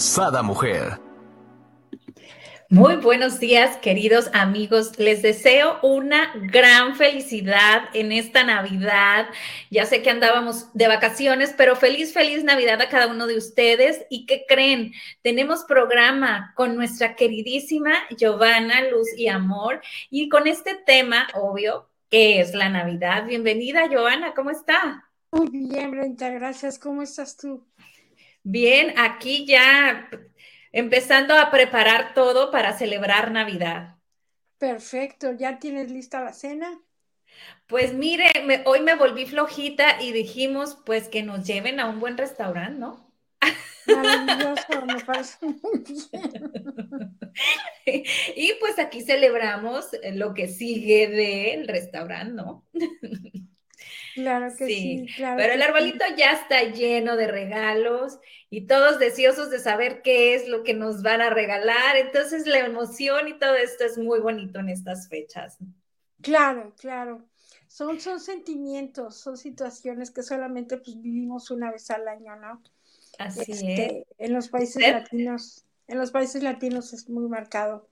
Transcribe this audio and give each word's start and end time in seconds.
Sada 0.00 0.42
Mujer. 0.42 0.98
Muy 2.70 2.96
buenos 2.96 3.38
días, 3.38 3.76
queridos 3.76 4.30
amigos. 4.32 4.98
Les 4.98 5.20
deseo 5.20 5.78
una 5.82 6.32
gran 6.50 6.96
felicidad 6.96 7.82
en 7.92 8.10
esta 8.10 8.42
Navidad. 8.42 9.26
Ya 9.70 9.84
sé 9.84 10.00
que 10.00 10.08
andábamos 10.08 10.72
de 10.72 10.88
vacaciones, 10.88 11.52
pero 11.54 11.76
feliz, 11.76 12.14
feliz 12.14 12.42
Navidad 12.44 12.80
a 12.80 12.88
cada 12.88 13.08
uno 13.08 13.26
de 13.26 13.36
ustedes. 13.36 14.06
¿Y 14.08 14.24
qué 14.24 14.46
creen? 14.48 14.94
Tenemos 15.20 15.64
programa 15.64 16.54
con 16.56 16.76
nuestra 16.76 17.14
queridísima 17.14 17.92
Giovanna 18.16 18.80
Luz 18.90 19.08
y 19.18 19.28
Amor 19.28 19.82
y 20.08 20.30
con 20.30 20.46
este 20.46 20.76
tema, 20.76 21.28
obvio, 21.34 21.90
que 22.08 22.40
es 22.40 22.54
la 22.54 22.70
Navidad. 22.70 23.26
Bienvenida, 23.26 23.86
Giovanna, 23.86 24.32
¿cómo 24.32 24.50
está? 24.50 25.10
Muy 25.32 25.50
bien, 25.50 25.90
Brenda, 25.90 26.30
gracias. 26.30 26.78
¿Cómo 26.78 27.02
estás 27.02 27.36
tú? 27.36 27.66
Bien, 28.42 28.94
aquí 28.98 29.46
ya 29.46 30.08
empezando 30.72 31.34
a 31.34 31.50
preparar 31.50 32.14
todo 32.14 32.50
para 32.50 32.76
celebrar 32.76 33.30
Navidad. 33.30 33.96
Perfecto, 34.58 35.32
¿ya 35.32 35.58
tienes 35.58 35.90
lista 35.90 36.22
la 36.22 36.32
cena? 36.32 36.80
Pues 37.66 37.94
mire, 37.94 38.30
hoy 38.64 38.80
me 38.80 38.96
volví 38.96 39.26
flojita 39.26 40.02
y 40.02 40.12
dijimos 40.12 40.78
pues 40.84 41.08
que 41.08 41.22
nos 41.22 41.46
lleven 41.46 41.80
a 41.80 41.88
un 41.88 42.00
buen 42.00 42.18
restaurante, 42.18 42.78
¿no? 42.78 43.10
Maravilloso, 43.86 44.86
me 44.86 45.04
parece 45.04 45.46
muy 45.46 45.84
bien. 46.12 47.18
Y 48.36 48.52
pues 48.60 48.78
aquí 48.78 49.00
celebramos 49.02 49.86
lo 50.12 50.34
que 50.34 50.48
sigue 50.48 51.08
del 51.08 51.66
restaurante, 51.68 52.34
¿no? 52.34 52.66
Claro 54.14 54.48
que 54.56 54.66
sí, 54.66 55.06
claro. 55.16 55.36
Pero 55.38 55.52
el 55.54 55.62
arbolito 55.62 56.04
ya 56.16 56.32
está 56.32 56.62
lleno 56.64 57.16
de 57.16 57.26
regalos 57.28 58.18
y 58.50 58.66
todos 58.66 58.98
deseosos 58.98 59.50
de 59.50 59.58
saber 59.58 60.02
qué 60.02 60.34
es 60.34 60.48
lo 60.48 60.62
que 60.64 60.74
nos 60.74 61.02
van 61.02 61.20
a 61.20 61.30
regalar. 61.30 61.96
Entonces 61.96 62.46
la 62.46 62.58
emoción 62.58 63.28
y 63.28 63.38
todo 63.38 63.54
esto 63.54 63.84
es 63.84 63.98
muy 63.98 64.20
bonito 64.20 64.58
en 64.60 64.68
estas 64.68 65.08
fechas. 65.08 65.58
Claro, 66.22 66.74
claro. 66.78 67.26
Son, 67.68 68.00
son 68.00 68.20
sentimientos, 68.20 69.16
son 69.16 69.36
situaciones 69.36 70.10
que 70.10 70.22
solamente 70.22 70.76
pues 70.78 71.00
vivimos 71.00 71.50
una 71.50 71.70
vez 71.70 71.90
al 71.90 72.08
año, 72.08 72.36
¿no? 72.36 72.62
Así 73.18 73.52
Este, 73.52 74.00
es. 74.00 74.06
En 74.18 74.32
los 74.32 74.48
países 74.48 74.82
latinos, 74.82 75.64
en 75.86 75.98
los 75.98 76.10
países 76.10 76.42
latinos 76.42 76.92
es 76.92 77.08
muy 77.08 77.28
marcado 77.28 77.89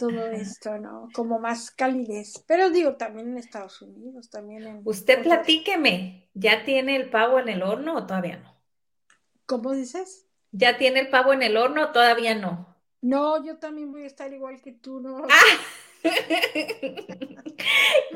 todo 0.00 0.30
esto, 0.30 0.78
¿no? 0.78 1.10
Como 1.12 1.38
más 1.38 1.70
calidez. 1.70 2.42
Pero 2.46 2.70
digo, 2.70 2.96
también 2.96 3.28
en 3.28 3.36
Estados 3.36 3.82
Unidos, 3.82 4.30
también 4.30 4.66
en... 4.66 4.80
Usted 4.84 5.22
platíqueme, 5.22 6.30
¿ya 6.32 6.64
tiene 6.64 6.96
el 6.96 7.10
pavo 7.10 7.38
en 7.38 7.50
el 7.50 7.62
horno 7.62 7.96
o 7.96 8.06
todavía 8.06 8.38
no? 8.38 8.56
¿Cómo 9.44 9.72
dices? 9.72 10.26
¿Ya 10.52 10.78
tiene 10.78 11.00
el 11.00 11.10
pavo 11.10 11.34
en 11.34 11.42
el 11.42 11.58
horno 11.58 11.84
o 11.84 11.90
todavía 11.90 12.34
no? 12.34 12.74
No, 13.02 13.44
yo 13.44 13.58
también 13.58 13.92
voy 13.92 14.04
a 14.04 14.06
estar 14.06 14.32
igual 14.32 14.62
que 14.62 14.72
tú, 14.72 15.00
¿no? 15.00 15.22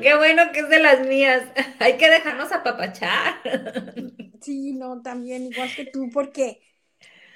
Qué 0.01 0.15
bueno 0.15 0.51
que 0.51 0.61
es 0.61 0.69
de 0.69 0.79
las 0.79 1.05
mías. 1.05 1.43
Hay 1.79 1.97
que 1.97 2.09
dejarnos 2.09 2.51
apapachar. 2.51 3.35
Sí, 4.41 4.73
no, 4.73 5.03
también 5.03 5.43
igual 5.43 5.69
que 5.75 5.85
tú, 5.85 6.09
porque 6.11 6.63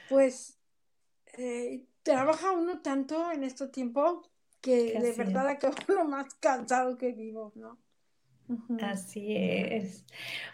pues 0.10 0.58
eh, 1.38 1.86
trabaja 2.02 2.52
uno 2.52 2.82
tanto 2.82 3.32
en 3.32 3.44
este 3.44 3.68
tiempo 3.68 4.24
que 4.62 5.00
de 5.00 5.14
verdad 5.14 5.48
acaba 5.48 5.76
uno 5.88 6.06
más 6.06 6.34
cansado 6.36 6.98
que 6.98 7.12
vivo, 7.12 7.52
¿no? 7.56 7.78
Así 8.82 9.36
es. 9.38 10.06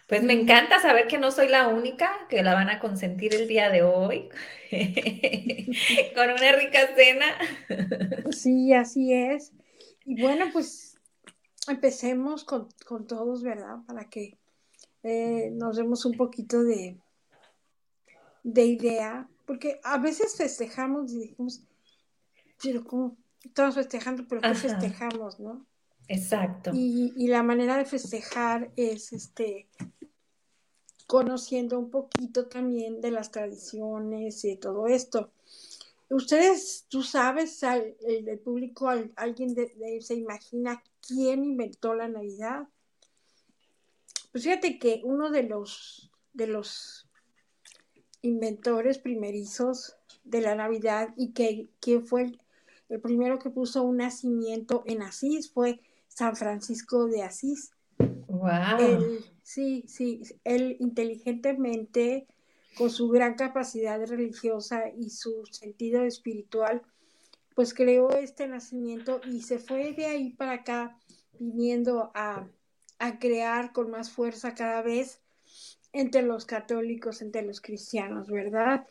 Pues 0.07 0.21
me 0.21 0.33
encanta 0.33 0.81
saber 0.81 1.07
que 1.07 1.17
no 1.17 1.31
soy 1.31 1.47
la 1.47 1.69
única 1.69 2.11
que 2.29 2.43
la 2.43 2.53
van 2.53 2.69
a 2.69 2.79
consentir 2.79 3.33
el 3.33 3.47
día 3.47 3.69
de 3.69 3.83
hoy 3.83 4.29
con 6.15 6.29
una 6.29 6.51
rica 6.53 6.93
cena. 6.95 7.25
Sí, 8.31 8.73
así 8.73 9.13
es. 9.13 9.53
Y 10.03 10.21
bueno, 10.21 10.47
pues 10.51 10.99
empecemos 11.67 12.43
con, 12.43 12.67
con 12.85 13.07
todos, 13.07 13.43
¿verdad? 13.43 13.77
Para 13.87 14.09
que 14.09 14.37
eh, 15.03 15.51
nos 15.53 15.77
demos 15.77 16.05
un 16.05 16.17
poquito 16.17 16.63
de, 16.63 16.97
de 18.43 18.65
idea, 18.65 19.29
porque 19.45 19.79
a 19.83 19.99
veces 19.99 20.35
festejamos 20.35 21.13
y 21.13 21.19
decimos, 21.19 21.63
pero 22.61 22.83
¿cómo? 22.83 23.15
Estamos 23.45 23.75
festejando, 23.75 24.25
pero 24.27 24.41
¿qué 24.41 24.47
festejamos, 24.79 25.39
no? 25.39 25.65
Exacto. 26.07 26.71
Y, 26.73 27.13
y 27.15 27.27
la 27.27 27.43
manera 27.43 27.77
de 27.77 27.85
festejar 27.85 28.71
es 28.75 29.13
este 29.13 29.67
conociendo 31.07 31.77
un 31.79 31.91
poquito 31.91 32.47
también 32.47 32.99
de 33.01 33.11
las 33.11 33.31
tradiciones 33.31 34.43
y 34.43 34.49
de 34.49 34.57
todo 34.57 34.87
esto. 34.87 35.31
Ustedes, 36.09 36.85
tú 36.89 37.03
sabes, 37.03 37.63
al- 37.63 37.95
el, 38.07 38.27
el 38.27 38.39
público, 38.39 38.89
al- 38.89 39.11
alguien 39.15 39.53
de- 39.53 39.73
de- 39.75 40.01
se 40.01 40.15
imagina 40.15 40.83
quién 41.07 41.43
inventó 41.43 41.93
la 41.93 42.07
Navidad. 42.07 42.67
Pues 44.31 44.43
fíjate 44.43 44.79
que 44.79 45.01
uno 45.03 45.29
de 45.29 45.43
los 45.43 46.11
de 46.33 46.47
los 46.47 47.07
inventores 48.21 48.97
primerizos 48.97 49.95
de 50.25 50.41
la 50.41 50.53
Navidad 50.55 51.13
y 51.15 51.31
que, 51.31 51.69
que 51.79 52.01
fue 52.01 52.23
el, 52.23 52.41
el 52.89 53.01
primero 53.01 53.39
que 53.39 53.49
puso 53.49 53.83
un 53.83 53.97
nacimiento 53.97 54.83
en 54.85 55.01
Asís 55.01 55.51
fue 55.51 55.79
San 56.07 56.35
Francisco 56.35 57.07
de 57.07 57.23
Asís. 57.23 57.71
Wow. 57.99 58.79
Él, 58.79 59.25
sí, 59.43 59.83
sí, 59.87 60.21
él 60.43 60.77
inteligentemente, 60.79 62.27
con 62.77 62.89
su 62.89 63.09
gran 63.09 63.35
capacidad 63.35 64.05
religiosa 64.05 64.89
y 64.89 65.09
su 65.09 65.45
sentido 65.51 66.03
espiritual, 66.03 66.81
pues 67.55 67.73
creó 67.73 68.11
este 68.11 68.47
nacimiento 68.47 69.21
y 69.25 69.41
se 69.41 69.59
fue 69.59 69.93
de 69.93 70.05
ahí 70.05 70.29
para 70.31 70.53
acá 70.53 70.97
viniendo 71.39 72.11
a, 72.13 72.47
a 72.99 73.19
crear 73.19 73.71
con 73.71 73.89
más 73.89 74.11
fuerza 74.11 74.53
cada 74.55 74.81
vez 74.81 75.21
entre 75.93 76.21
los 76.21 76.45
católicos, 76.45 77.21
entre 77.21 77.41
los 77.43 77.61
cristianos, 77.61 78.29
¿verdad? 78.29 78.85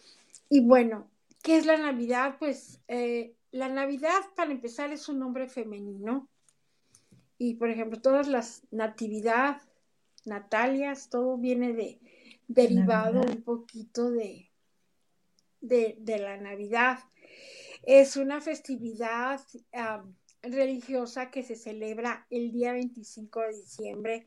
Y 0.48 0.60
bueno, 0.60 1.06
¿qué 1.42 1.58
es 1.58 1.66
la 1.66 1.76
Navidad? 1.76 2.36
Pues 2.38 2.80
eh, 2.88 3.34
la 3.54 3.68
Navidad, 3.68 4.20
para 4.34 4.50
empezar, 4.50 4.92
es 4.92 5.08
un 5.08 5.20
nombre 5.20 5.48
femenino. 5.48 6.28
Y 7.38 7.54
por 7.54 7.70
ejemplo, 7.70 8.00
todas 8.00 8.26
las 8.26 8.62
natividad, 8.72 9.62
Natalias, 10.24 11.08
todo 11.08 11.38
viene 11.38 11.72
de 11.72 12.00
derivado 12.48 13.20
Navidad. 13.20 13.36
un 13.36 13.42
poquito 13.42 14.10
de, 14.10 14.50
de, 15.60 15.96
de 16.00 16.18
la 16.18 16.36
Navidad. 16.36 16.98
Es 17.84 18.16
una 18.16 18.40
festividad 18.40 19.40
um, 19.72 20.12
religiosa 20.42 21.30
que 21.30 21.44
se 21.44 21.54
celebra 21.54 22.26
el 22.30 22.50
día 22.50 22.72
25 22.72 23.40
de 23.40 23.54
diciembre. 23.54 24.26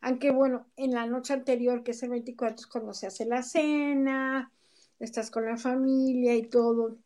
Aunque 0.00 0.32
bueno, 0.32 0.66
en 0.74 0.94
la 0.94 1.06
noche 1.06 1.32
anterior, 1.32 1.84
que 1.84 1.92
es 1.92 2.02
el 2.02 2.10
24, 2.10 2.56
es 2.56 2.66
cuando 2.66 2.92
se 2.92 3.06
hace 3.06 3.24
la 3.24 3.44
cena, 3.44 4.50
estás 4.98 5.30
con 5.30 5.46
la 5.46 5.58
familia 5.58 6.34
y 6.34 6.48
todo. 6.48 6.98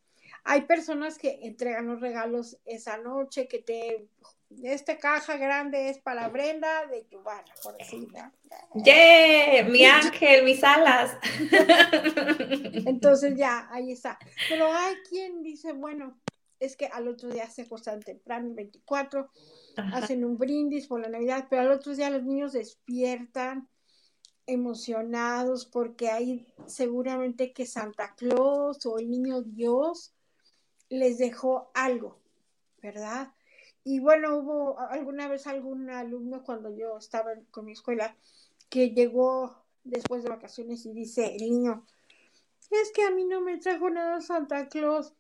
Hay 0.45 0.63
personas 0.63 1.19
que 1.19 1.41
entregan 1.43 1.87
los 1.87 2.01
regalos 2.01 2.59
esa 2.65 2.97
noche, 2.97 3.49
que 3.49 3.59
te 3.59 4.09
esta 4.63 4.99
caja 4.99 5.37
grande 5.37 5.89
es 5.89 5.99
para 5.99 6.29
Brenda 6.29 6.87
de 6.87 7.07
Giovanna, 7.11 7.55
por 7.63 7.77
decirlo. 7.77 8.19
¡Yeah! 8.75 9.65
Mi 9.69 9.85
ángel, 9.85 10.45
mis 10.45 10.63
alas. 10.63 11.17
Entonces 12.87 13.37
ya, 13.37 13.69
ahí 13.71 13.93
está. 13.93 14.19
Pero 14.49 14.67
hay 14.73 14.97
quien 15.09 15.43
dice, 15.43 15.73
bueno, 15.73 16.21
es 16.61 16.77
que 16.77 16.87
al 16.87 17.09
otro 17.09 17.31
día 17.31 17.49
se 17.49 17.63
acostan 17.63 18.01
temprano, 18.01 18.49
el 18.49 18.55
24, 18.55 19.31
Ajá. 19.77 19.97
hacen 19.97 20.25
un 20.25 20.39
brindis 20.39 20.87
por 20.87 21.01
la 21.01 21.09
Navidad, 21.09 21.47
pero 21.51 21.63
al 21.63 21.73
otro 21.73 21.95
día 21.95 22.11
los 22.11 22.23
niños 22.23 22.53
despiertan 22.53 23.69
emocionados 24.47 25.67
porque 25.67 26.11
hay 26.11 26.47
seguramente 26.67 27.53
que 27.53 27.65
Santa 27.65 28.15
Claus 28.17 28.85
o 28.87 28.99
el 28.99 29.09
niño 29.11 29.43
Dios 29.43 30.15
les 30.93 31.19
dejó 31.19 31.71
algo, 31.75 32.19
¿verdad? 32.83 33.33
Y 33.85 34.01
bueno, 34.01 34.37
hubo 34.37 34.79
alguna 34.79 35.27
vez 35.27 35.47
algún 35.47 35.91
alumno 35.91 36.43
cuando 36.45 36.71
yo 36.71 36.99
estaba 36.99 37.33
con 37.51 37.65
mi 37.65 37.73
escuela 37.73 38.15
que 38.69 38.91
llegó 38.91 39.65
después 39.85 40.23
de 40.23 40.29
vacaciones 40.29 40.85
y 40.87 40.93
dice 40.93 41.35
el 41.35 41.51
niño, 41.51 41.87
es 42.71 42.93
que 42.93 43.03
a 43.03 43.11
mí 43.11 43.25
no 43.25 43.41
me 43.41 43.59
trajo 43.59 43.91
nada 43.91 44.21
Santa 44.21 44.69
Claus. 44.69 45.15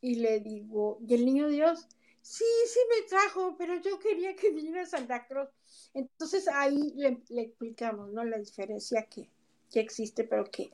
y 0.00 0.16
le 0.16 0.40
digo, 0.40 0.98
¿y 1.06 1.14
el 1.14 1.24
niño 1.24 1.48
Dios? 1.48 1.88
Sí, 2.22 2.44
sí 2.66 2.80
me 2.88 3.06
trajo, 3.08 3.56
pero 3.56 3.80
yo 3.80 3.98
quería 3.98 4.36
que 4.36 4.50
viniera 4.50 4.86
Santa 4.86 5.26
Cruz. 5.26 5.48
Entonces 5.94 6.48
ahí 6.48 6.92
le, 6.96 7.42
explicamos, 7.42 8.12
¿no? 8.12 8.24
La 8.24 8.38
diferencia 8.38 9.06
que, 9.06 9.28
que 9.70 9.80
existe, 9.80 10.24
pero 10.24 10.44
que 10.50 10.70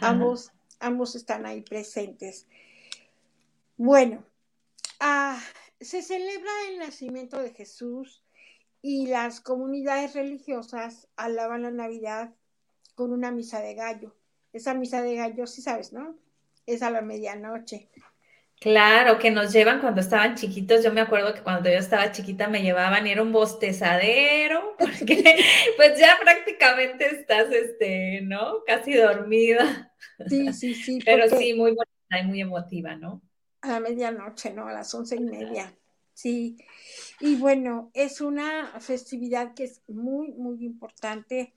ambos, 0.00 0.52
ambos 0.80 1.14
están 1.14 1.46
ahí 1.46 1.62
presentes. 1.62 2.46
Bueno, 3.76 4.24
ah, 5.00 5.38
se 5.80 6.02
celebra 6.02 6.50
el 6.70 6.78
nacimiento 6.78 7.40
de 7.40 7.52
Jesús 7.52 8.24
y 8.80 9.08
las 9.08 9.40
comunidades 9.40 10.14
religiosas 10.14 11.08
alaban 11.16 11.62
la 11.62 11.70
Navidad 11.70 12.34
con 12.94 13.12
una 13.12 13.30
misa 13.30 13.60
de 13.60 13.74
gallo. 13.74 14.16
Esa 14.52 14.72
misa 14.72 15.02
de 15.02 15.16
gallo, 15.16 15.46
sí 15.46 15.60
sabes, 15.60 15.92
¿no? 15.92 16.16
Es 16.64 16.82
a 16.82 16.90
la 16.90 17.02
medianoche. 17.02 17.90
Claro, 18.58 19.18
que 19.18 19.30
nos 19.30 19.52
llevan 19.52 19.80
cuando 19.80 20.00
estaban 20.00 20.34
chiquitos. 20.34 20.82
Yo 20.82 20.90
me 20.90 21.02
acuerdo 21.02 21.34
que 21.34 21.42
cuando 21.42 21.68
yo 21.68 21.76
estaba 21.76 22.10
chiquita 22.12 22.48
me 22.48 22.62
llevaban 22.62 23.06
y 23.06 23.10
era 23.10 23.22
un 23.22 23.32
bostezadero, 23.32 24.74
porque 24.78 25.38
pues 25.76 26.00
ya 26.00 26.16
prácticamente 26.22 27.06
estás, 27.06 27.52
este, 27.52 28.22
¿no? 28.22 28.64
Casi 28.66 28.94
dormida. 28.94 29.92
Sí, 30.28 30.50
sí, 30.54 30.74
sí. 30.74 30.98
Pero 31.04 31.28
sí, 31.36 31.52
muy 31.52 31.72
bonita 31.72 32.18
y 32.18 32.26
muy 32.26 32.40
emotiva, 32.40 32.96
¿no? 32.96 33.20
A 33.66 33.72
la 33.72 33.80
medianoche, 33.80 34.52
¿no? 34.52 34.68
A 34.68 34.72
las 34.72 34.94
once 34.94 35.16
y 35.16 35.20
media. 35.20 35.74
Sí. 36.14 36.56
Y 37.18 37.34
bueno, 37.34 37.90
es 37.92 38.20
una 38.20 38.80
festividad 38.80 39.54
que 39.54 39.64
es 39.64 39.82
muy, 39.88 40.32
muy 40.34 40.64
importante 40.64 41.52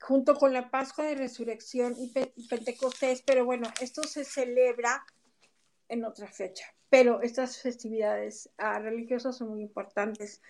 junto 0.00 0.34
con 0.34 0.54
la 0.54 0.70
Pascua 0.70 1.04
de 1.04 1.14
Resurrección 1.14 1.94
y, 1.98 2.10
Pentecostés, 2.48 3.22
pero 3.22 3.44
bueno, 3.44 3.68
esto 3.80 4.02
se 4.02 4.24
celebra 4.24 5.04
en 5.88 6.04
otra 6.04 6.26
fecha, 6.26 6.64
pero 6.88 7.20
estas 7.20 7.58
festividades 7.58 8.48
ah, 8.56 8.78
religiosas 8.78 9.36
son 9.36 9.50
muy 9.50 9.60
importantes. 9.60 10.40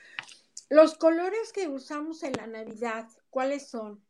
Los 0.70 0.94
colores 0.94 1.52
que 1.52 1.66
usamos 1.66 2.22
en 2.22 2.34
la 2.34 2.46
Navidad, 2.46 3.08
¿cuáles 3.28 3.66
son? 3.66 4.00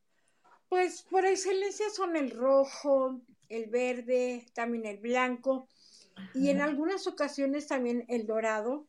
Pues 0.69 1.03
por 1.03 1.25
excelencia 1.25 1.89
son 1.91 2.17
el 2.17 2.33
rojo, 2.33 3.21
el 3.49 3.71
verde, 3.71 4.47
también 4.55 4.85
el 4.85 4.99
blanco 4.99 5.69
y 6.35 6.51
en 6.51 6.61
algunas 6.61 7.07
ocasiones 7.07 7.67
también 7.67 8.05
el 8.09 8.27
dorado 8.27 8.87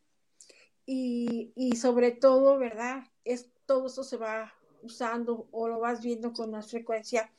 y, 0.86 1.52
y 1.56 1.76
sobre 1.76 2.12
todo, 2.12 2.58
¿verdad? 2.58 3.04
Es, 3.24 3.48
todo 3.66 3.86
eso 3.86 4.04
se 4.04 4.16
va 4.16 4.54
usando 4.82 5.48
o 5.50 5.68
lo 5.68 5.80
vas 5.80 6.02
viendo 6.02 6.32
con 6.32 6.50
más 6.50 6.70
frecuencia 6.70 7.30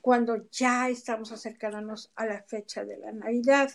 cuando 0.00 0.48
ya 0.50 0.88
estamos 0.88 1.32
acercándonos 1.32 2.12
a 2.14 2.26
la 2.26 2.42
fecha 2.42 2.84
de 2.84 2.98
la 2.98 3.12
Navidad. 3.12 3.70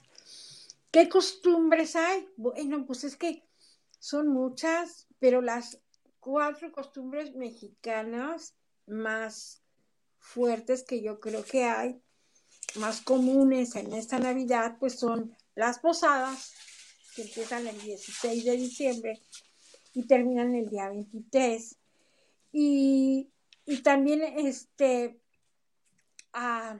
¿Qué 0.91 1.09
costumbres 1.09 1.95
hay? 1.95 2.27
Bueno, 2.37 2.85
pues 2.85 3.03
es 3.03 3.17
que 3.17 3.43
son 3.99 4.29
muchas, 4.29 5.07
pero 5.19 5.41
las 5.41 5.79
cuatro 6.19 6.71
costumbres 6.71 7.35
mexicanas 7.35 8.55
más 8.85 9.61
fuertes 10.19 10.83
que 10.83 11.01
yo 11.01 11.19
creo 11.19 11.43
que 11.43 11.65
hay, 11.65 12.01
más 12.75 13.01
comunes 13.01 13.75
en 13.75 13.93
esta 13.93 14.19
Navidad, 14.19 14.77
pues 14.79 14.99
son 14.99 15.35
las 15.57 15.79
posadas, 15.79 16.53
que 17.15 17.23
empiezan 17.23 17.65
el 17.65 17.81
16 17.81 18.45
de 18.45 18.51
diciembre 18.51 19.21
y 19.91 20.05
terminan 20.05 20.53
el 20.53 20.69
día 20.69 20.87
23. 20.87 21.77
Y, 22.51 23.31
también 23.83 24.21
este, 24.21 25.19
ah, 26.31 26.79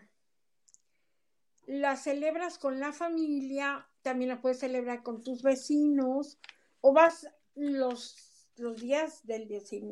la 1.65 1.97
celebras 1.97 2.59
con 2.59 2.79
la 2.79 2.94
familia, 2.94 3.88
también 4.03 4.29
la 4.29 4.41
puedes 4.41 4.59
celebrar 4.59 5.01
con 5.01 5.24
tus 5.24 5.41
vecinos, 5.41 6.38
o 6.79 6.94
vas 6.94 7.27
los, 7.56 8.15
los 8.57 8.79
días 8.79 9.25
del, 9.25 9.47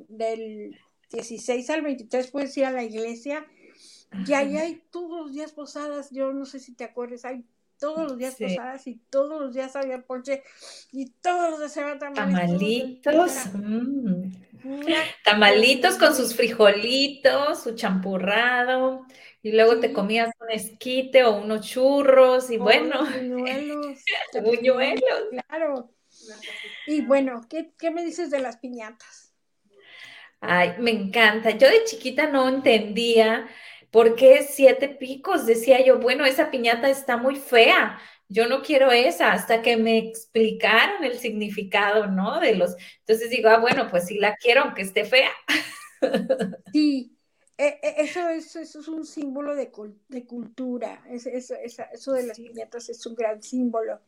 del 0.09 0.79
16 1.11 1.69
al 1.71 1.81
23, 1.81 2.29
puedes 2.29 2.55
ir 2.55 2.65
a 2.65 2.71
la 2.71 2.83
iglesia, 2.83 3.47
y 4.27 4.33
ahí 4.33 4.57
hay 4.57 4.83
todos 4.91 5.25
los 5.25 5.33
días 5.33 5.53
posadas, 5.53 6.11
yo 6.11 6.31
no 6.31 6.45
sé 6.45 6.59
si 6.59 6.75
te 6.75 6.83
acuerdas, 6.83 7.25
hay 7.25 7.43
todos 7.85 8.09
los 8.09 8.17
días 8.17 8.35
posadas 8.35 8.87
y 8.87 8.95
todos 9.11 9.41
los 9.41 9.53
días 9.53 9.75
había 9.75 10.01
ponche 10.01 10.41
y 10.91 11.11
todos 11.21 11.51
los 11.51 11.59
días 11.59 11.73
se 11.73 11.81
tamalitos. 11.99 13.45
Mm. 13.53 14.31
Tamalitos 15.23 15.95
con 15.95 16.15
sus 16.15 16.35
frijolitos, 16.35 17.61
su 17.61 17.75
champurrado, 17.75 19.05
y 19.43 19.51
luego 19.51 19.79
te 19.79 19.93
comías 19.93 20.31
un 20.39 20.49
esquite 20.49 21.23
o 21.23 21.37
unos 21.37 21.67
churros, 21.67 22.49
y 22.49 22.57
bueno. 22.57 23.05
Buñuelos. 23.21 23.97
buñuelos. 24.43 25.23
Claro. 25.47 25.91
Y 26.87 27.01
bueno, 27.01 27.41
¿qué, 27.47 27.73
¿qué 27.77 27.91
me 27.91 28.03
dices 28.03 28.31
de 28.31 28.39
las 28.39 28.57
piñatas? 28.57 29.33
Ay, 30.39 30.73
me 30.79 30.89
encanta. 30.89 31.51
Yo 31.51 31.69
de 31.69 31.83
chiquita 31.83 32.25
no 32.27 32.49
entendía 32.49 33.47
¿Por 33.95 34.17
qué 34.17 34.43
siete 34.43 34.89
picos? 34.89 35.45
Decía 35.45 35.81
yo, 35.81 35.99
bueno, 35.99 36.25
esa 36.25 36.51
piñata 36.51 36.89
está 36.89 37.15
muy 37.15 37.37
fea. 37.37 37.97
Yo 38.27 38.45
no 38.45 38.61
quiero 38.61 38.91
esa, 38.91 39.31
hasta 39.31 39.61
que 39.61 39.77
me 39.77 39.97
explicaron 39.97 41.05
el 41.05 41.17
significado, 41.17 42.07
¿no? 42.07 42.41
De 42.41 42.55
los. 42.55 42.75
Entonces 42.99 43.29
digo, 43.29 43.47
ah, 43.47 43.57
bueno, 43.57 43.87
pues 43.89 44.07
sí 44.07 44.17
la 44.17 44.35
quiero, 44.35 44.63
aunque 44.63 44.81
esté 44.81 45.05
fea. 45.05 45.31
Sí, 46.73 47.17
e, 47.57 47.79
e, 47.81 48.01
eso 48.01 48.27
es, 48.27 48.53
eso 48.57 48.81
es 48.81 48.87
un 48.89 49.05
símbolo 49.05 49.55
de, 49.55 49.71
de 50.09 50.25
cultura. 50.25 51.01
eso 51.09 52.11
de 52.11 52.23
las 52.23 52.37
piñatas 52.37 52.89
es 52.89 53.05
un 53.05 53.15
gran 53.15 53.41
símbolo. 53.41 54.01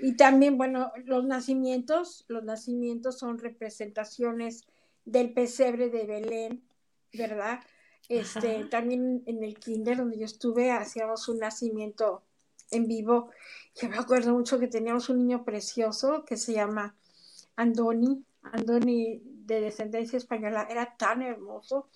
Y 0.00 0.16
también, 0.16 0.58
bueno, 0.58 0.90
los 1.04 1.24
nacimientos, 1.24 2.24
los 2.26 2.42
nacimientos 2.42 3.20
son 3.20 3.38
representaciones 3.38 4.64
del 5.04 5.32
pesebre 5.32 5.90
de 5.90 6.06
Belén, 6.06 6.64
¿verdad? 7.12 7.60
Este, 8.08 8.64
también 8.64 9.22
en 9.26 9.42
el 9.42 9.58
kinder 9.58 9.98
donde 9.98 10.18
yo 10.18 10.24
estuve 10.24 10.70
hacíamos 10.70 11.28
un 11.28 11.38
nacimiento 11.38 12.22
en 12.70 12.86
vivo. 12.86 13.30
Yo 13.74 13.88
me 13.88 13.96
acuerdo 13.96 14.32
mucho 14.32 14.58
que 14.58 14.66
teníamos 14.66 15.08
un 15.08 15.18
niño 15.18 15.44
precioso 15.44 16.24
que 16.24 16.36
se 16.36 16.52
llama 16.52 16.94
Andoni. 17.56 18.24
Andoni 18.42 19.22
de 19.24 19.60
descendencia 19.60 20.16
española 20.16 20.66
era 20.70 20.96
tan 20.96 21.22
hermoso. 21.22 21.88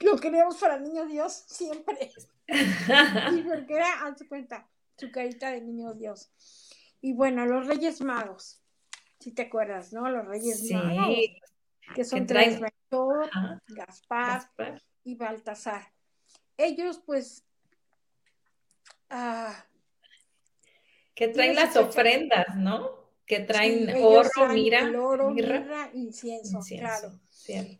Lo 0.00 0.16
queríamos 0.16 0.56
para 0.56 0.78
niño 0.78 1.06
Dios 1.06 1.44
siempre. 1.46 2.12
y 2.48 3.42
porque 3.42 3.74
era, 3.74 4.06
hazte 4.06 4.26
cuenta, 4.26 4.68
su 4.96 5.10
carita 5.10 5.50
de 5.50 5.60
niño 5.60 5.94
Dios. 5.94 6.30
Y 7.00 7.12
bueno, 7.12 7.46
los 7.46 7.66
Reyes 7.66 8.00
Magos, 8.00 8.60
si 9.18 9.32
te 9.32 9.42
acuerdas, 9.42 9.92
¿no? 9.92 10.08
Los 10.10 10.26
Reyes 10.26 10.70
Magos, 10.72 11.18
que 11.94 12.04
son 12.04 12.26
tres, 12.26 12.60
Gaspar, 13.68 14.50
y 15.08 15.14
Baltasar. 15.14 15.90
Ellos 16.58 17.00
pues... 17.04 17.44
Ah, 19.08 19.64
que 21.14 21.28
traen 21.28 21.54
las 21.54 21.76
ofrendas, 21.76 22.56
¿no? 22.56 22.90
Que 23.26 23.40
traen 23.40 23.90
oro, 24.02 24.48
mira, 24.52 24.92
oro, 25.00 25.30
mirra, 25.30 25.90
incienso, 25.94 26.60
claro. 26.78 27.18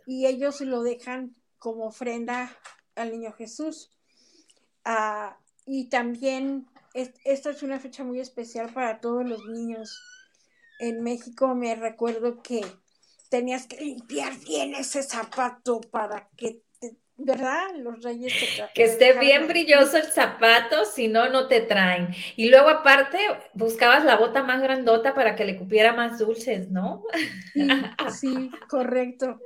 Y 0.06 0.26
ellos 0.26 0.62
lo 0.62 0.82
dejan 0.82 1.37
como 1.58 1.85
ofrenda 1.87 2.56
al 2.97 3.11
niño 3.12 3.32
Jesús. 3.32 3.90
Ah, 4.85 5.38
y 5.66 5.90
también 5.90 6.66
esta 6.94 7.50
es 7.50 7.62
una 7.62 7.78
fecha 7.78 8.04
muy 8.04 8.20
especial 8.20 8.73
para 8.73 9.00
todos 9.00 9.28
los 9.28 9.44
niños. 9.47 10.02
En 10.80 11.02
México 11.02 11.54
me 11.54 11.75
recuerdo 11.75 12.42
que 12.42 12.64
tenías 13.28 13.66
que 13.66 13.76
limpiar 13.76 14.35
bien 14.38 14.75
ese 14.75 15.02
zapato 15.02 15.82
para 15.82 16.30
que 16.37 16.62
¿verdad? 17.18 17.75
Los 17.75 18.00
reyes 18.02 18.32
Que 18.75 18.84
esté 18.84 19.18
bien 19.18 19.48
brilloso 19.48 19.96
el 19.96 20.04
zapato, 20.04 20.84
si 20.84 21.08
no, 21.08 21.28
no 21.28 21.48
te 21.48 21.60
traen. 21.60 22.14
Y 22.37 22.48
luego 22.48 22.68
aparte 22.68 23.18
buscabas 23.54 24.04
la 24.04 24.16
bota 24.16 24.44
más 24.44 24.62
grandota 24.62 25.14
para 25.14 25.34
que 25.34 25.44
le 25.44 25.56
cupiera 25.56 25.92
más 25.92 26.18
dulces, 26.18 26.70
¿no? 26.70 27.02
Sí, 28.18 28.50
correcto. 28.68 29.40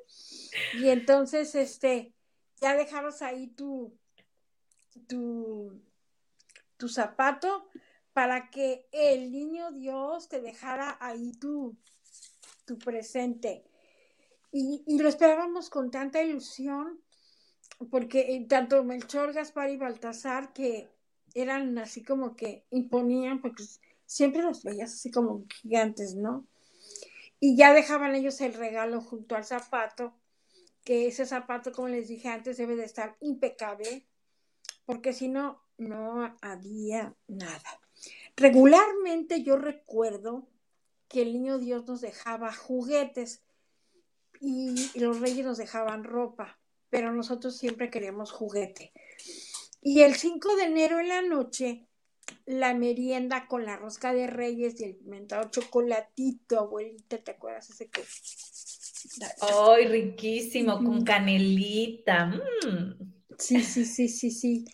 Y 0.74 0.90
entonces, 0.90 1.54
este, 1.54 2.12
ya 2.60 2.76
dejabas 2.76 3.22
ahí 3.22 3.46
tu, 3.48 3.98
tu, 5.08 5.82
tu 6.76 6.88
zapato 6.88 7.70
para 8.12 8.50
que 8.50 8.86
el 8.92 9.32
niño 9.32 9.72
Dios 9.72 10.28
te 10.28 10.42
dejara 10.42 10.98
ahí 11.00 11.32
tu, 11.32 11.74
tu 12.66 12.78
presente. 12.78 13.64
Y, 14.52 14.84
y 14.86 14.98
lo 14.98 15.08
esperábamos 15.08 15.70
con 15.70 15.90
tanta 15.90 16.22
ilusión 16.22 17.00
porque 17.90 18.34
eh, 18.34 18.46
tanto 18.48 18.84
Melchor, 18.84 19.32
Gaspar 19.32 19.70
y 19.70 19.76
Baltasar, 19.76 20.52
que 20.52 20.88
eran 21.34 21.78
así 21.78 22.02
como 22.02 22.36
que 22.36 22.64
imponían, 22.70 23.40
porque 23.40 23.64
siempre 24.06 24.42
los 24.42 24.62
veías 24.62 24.92
así 24.92 25.10
como 25.10 25.44
gigantes, 25.48 26.14
¿no? 26.14 26.46
Y 27.40 27.56
ya 27.56 27.72
dejaban 27.72 28.14
ellos 28.14 28.40
el 28.40 28.54
regalo 28.54 29.00
junto 29.00 29.34
al 29.34 29.44
zapato, 29.44 30.14
que 30.84 31.06
ese 31.06 31.26
zapato, 31.26 31.72
como 31.72 31.88
les 31.88 32.08
dije 32.08 32.28
antes, 32.28 32.56
debe 32.56 32.76
de 32.76 32.84
estar 32.84 33.16
impecable, 33.20 34.06
porque 34.84 35.12
si 35.12 35.28
no, 35.28 35.62
no 35.78 36.36
había 36.40 37.14
nada. 37.28 37.80
Regularmente 38.36 39.42
yo 39.42 39.56
recuerdo 39.56 40.48
que 41.08 41.22
el 41.22 41.32
niño 41.32 41.58
Dios 41.58 41.86
nos 41.86 42.00
dejaba 42.00 42.52
juguetes 42.52 43.42
y, 44.40 44.98
los 44.98 45.20
reyes 45.20 45.44
nos 45.44 45.58
dejaban 45.58 46.04
ropa, 46.04 46.58
pero 46.92 47.10
nosotros 47.10 47.56
siempre 47.56 47.88
queríamos 47.88 48.32
juguete. 48.32 48.92
Y 49.80 50.02
el 50.02 50.14
5 50.14 50.56
de 50.56 50.64
enero 50.64 51.00
en 51.00 51.08
la 51.08 51.22
noche, 51.22 51.86
la 52.44 52.74
merienda 52.74 53.48
con 53.48 53.64
la 53.64 53.78
rosca 53.78 54.12
de 54.12 54.26
reyes 54.26 54.78
y 54.78 54.84
el 54.84 54.96
pimentado 54.96 55.50
chocolatito, 55.50 56.58
abuelita, 56.58 57.16
¿te 57.16 57.30
acuerdas 57.30 57.70
ese 57.70 57.88
que? 57.88 58.02
¡Ay, 59.40 59.86
riquísimo! 59.86 60.84
Con 60.84 61.02
canelita. 61.02 62.26
Mm. 62.26 63.10
Sí, 63.38 63.62
sí, 63.62 63.86
sí, 63.86 64.08
sí, 64.10 64.30
sí. 64.30 64.64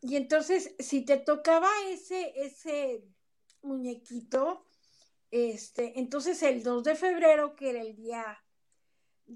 Y 0.00 0.16
entonces, 0.16 0.74
si 0.78 1.04
te 1.04 1.18
tocaba 1.18 1.68
ese, 1.90 2.32
ese 2.34 3.04
muñequito, 3.60 4.64
este, 5.30 5.98
entonces 6.00 6.42
el 6.42 6.62
2 6.62 6.82
de 6.82 6.94
febrero, 6.94 7.56
que 7.56 7.68
era 7.68 7.82
el 7.82 7.94
día 7.94 8.42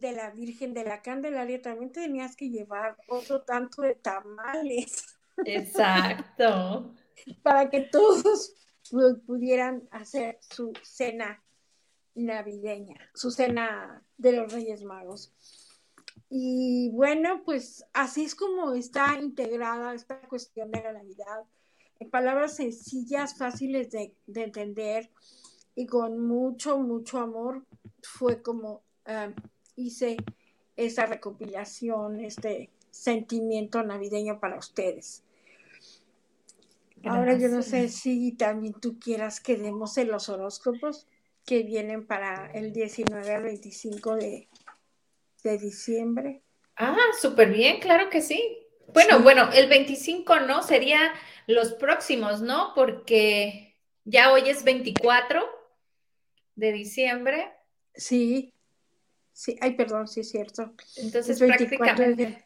de 0.00 0.12
la 0.12 0.30
Virgen 0.30 0.74
de 0.74 0.84
la 0.84 1.02
Candelaria, 1.02 1.60
también 1.60 1.92
tenías 1.92 2.36
que 2.36 2.50
llevar 2.50 2.96
otro 3.08 3.42
tanto 3.42 3.82
de 3.82 3.94
tamales. 3.94 5.04
Exacto. 5.44 6.94
para 7.42 7.70
que 7.70 7.80
todos 7.80 8.54
pudieran 9.26 9.88
hacer 9.90 10.38
su 10.40 10.72
cena 10.82 11.42
navideña, 12.14 12.96
su 13.14 13.30
cena 13.30 14.02
de 14.16 14.32
los 14.32 14.52
Reyes 14.52 14.82
Magos. 14.84 15.32
Y 16.30 16.90
bueno, 16.92 17.42
pues 17.44 17.84
así 17.92 18.24
es 18.24 18.34
como 18.34 18.74
está 18.74 19.18
integrada 19.20 19.94
esta 19.94 20.20
cuestión 20.20 20.70
de 20.70 20.82
la 20.82 20.92
Navidad, 20.92 21.44
en 21.98 22.10
palabras 22.10 22.56
sencillas, 22.56 23.36
fáciles 23.36 23.90
de, 23.90 24.14
de 24.26 24.44
entender, 24.44 25.10
y 25.74 25.86
con 25.86 26.18
mucho, 26.26 26.78
mucho 26.78 27.18
amor 27.18 27.64
fue 28.02 28.42
como 28.42 28.82
eh, 29.04 29.34
hice 29.76 30.16
esa 30.76 31.06
recopilación, 31.06 32.20
este 32.20 32.70
sentimiento 32.90 33.82
navideño 33.82 34.40
para 34.40 34.58
ustedes. 34.58 35.22
Ahora 37.04 37.38
yo 37.38 37.48
no 37.48 37.62
sé 37.62 37.88
si 37.88 38.32
también 38.32 38.74
tú 38.74 38.98
quieras 38.98 39.40
que 39.40 39.56
demos 39.56 39.96
en 39.98 40.08
los 40.08 40.28
horóscopos 40.28 41.06
que 41.44 41.62
vienen 41.62 42.04
para 42.06 42.50
el 42.52 42.72
19 42.72 43.32
al 43.32 43.44
25 43.44 44.16
de, 44.16 44.48
de 45.44 45.58
diciembre. 45.58 46.42
Ah, 46.76 46.96
súper 47.20 47.52
bien, 47.52 47.78
claro 47.78 48.10
que 48.10 48.20
sí. 48.20 48.58
Bueno, 48.92 49.20
bueno, 49.20 49.50
el 49.52 49.68
25 49.68 50.40
no, 50.40 50.62
sería 50.62 51.12
los 51.46 51.74
próximos, 51.74 52.40
¿no? 52.40 52.72
Porque 52.74 53.76
ya 54.04 54.32
hoy 54.32 54.48
es 54.48 54.64
24 54.64 55.44
de 56.56 56.72
diciembre. 56.72 57.52
Sí, 57.94 58.52
sí, 59.36 59.54
ay, 59.60 59.74
perdón, 59.74 60.08
sí 60.08 60.20
es 60.20 60.30
cierto. 60.30 60.72
Entonces, 60.96 61.38
prácticamente... 61.38 62.42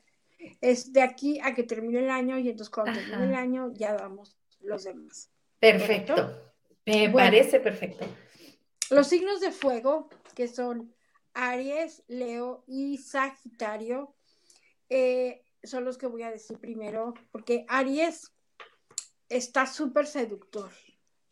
es 0.60 0.92
de 0.92 1.02
aquí 1.02 1.38
a 1.40 1.54
que 1.54 1.62
termine 1.62 2.00
el 2.00 2.10
año 2.10 2.36
y 2.38 2.48
entonces 2.48 2.70
cuando 2.70 2.98
termine 2.98 3.26
el 3.26 3.34
año 3.34 3.72
ya 3.74 3.94
damos 3.94 4.36
los 4.60 4.84
demás. 4.84 5.30
Perfecto. 5.60 6.52
Me 6.84 7.08
parece 7.10 7.60
perfecto. 7.60 8.04
Los 8.90 9.06
signos 9.06 9.40
de 9.40 9.52
fuego, 9.52 10.08
que 10.34 10.48
son 10.48 10.92
Aries, 11.34 12.02
Leo 12.08 12.64
y 12.66 12.98
Sagitario, 12.98 14.12
eh, 14.88 15.44
son 15.62 15.84
los 15.84 15.96
que 15.96 16.06
voy 16.06 16.24
a 16.24 16.30
decir 16.32 16.58
primero, 16.58 17.14
porque 17.30 17.64
Aries 17.68 18.32
está 19.28 19.66
súper 19.66 20.06
seductor 20.08 20.70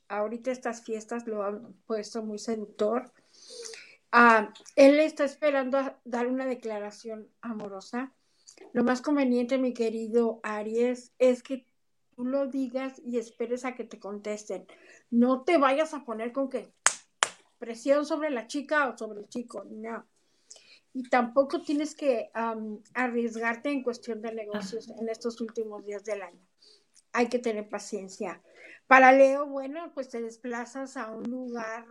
ahorita 0.09 0.51
estas 0.51 0.83
fiestas 0.83 1.27
lo 1.27 1.43
han 1.43 1.75
puesto 1.87 2.23
muy 2.23 2.39
seductor. 2.39 3.13
Ah, 4.11 4.53
él 4.77 4.99
está 5.01 5.25
esperando 5.25 5.79
a 5.79 6.01
dar 6.05 6.27
una 6.27 6.47
declaración 6.47 7.29
amorosa. 7.43 8.15
Lo 8.73 8.83
más 8.83 9.03
conveniente, 9.03 9.59
mi 9.59 9.75
querido 9.75 10.41
Aries, 10.43 11.13
es 11.19 11.43
que 11.43 11.67
tú 12.17 12.25
lo 12.25 12.47
digas 12.47 13.01
y 13.05 13.19
esperes 13.19 13.65
a 13.65 13.75
que 13.75 13.85
te 13.85 14.01
contesten. 14.01 14.67
No 15.11 15.43
te 15.43 15.59
vayas 15.59 15.95
a 15.95 16.05
poner 16.05 16.33
con 16.33 16.49
que 16.49 16.73
presión 17.59 18.07
sobre 18.07 18.31
la 18.31 18.47
chica 18.47 18.89
o 18.89 18.97
sobre 18.97 19.21
el 19.21 19.29
chico, 19.29 19.65
no. 19.69 20.07
Y 20.95 21.03
tampoco 21.11 21.61
tienes 21.63 21.95
que 21.95 22.31
arriesgarte 22.95 23.71
en 23.71 23.83
cuestión 23.83 24.23
de 24.23 24.33
negocios 24.33 24.89
en 24.89 25.09
estos 25.09 25.41
últimos 25.41 25.85
días 25.85 26.05
del 26.05 26.23
año. 26.23 26.41
Hay 27.13 27.29
que 27.29 27.39
tener 27.39 27.69
paciencia. 27.69 28.43
Para 28.87 29.13
Leo, 29.13 29.47
bueno, 29.47 29.93
pues 29.93 30.09
te 30.09 30.23
desplazas 30.23 30.97
a 30.97 31.11
un 31.11 31.25
lugar 31.25 31.85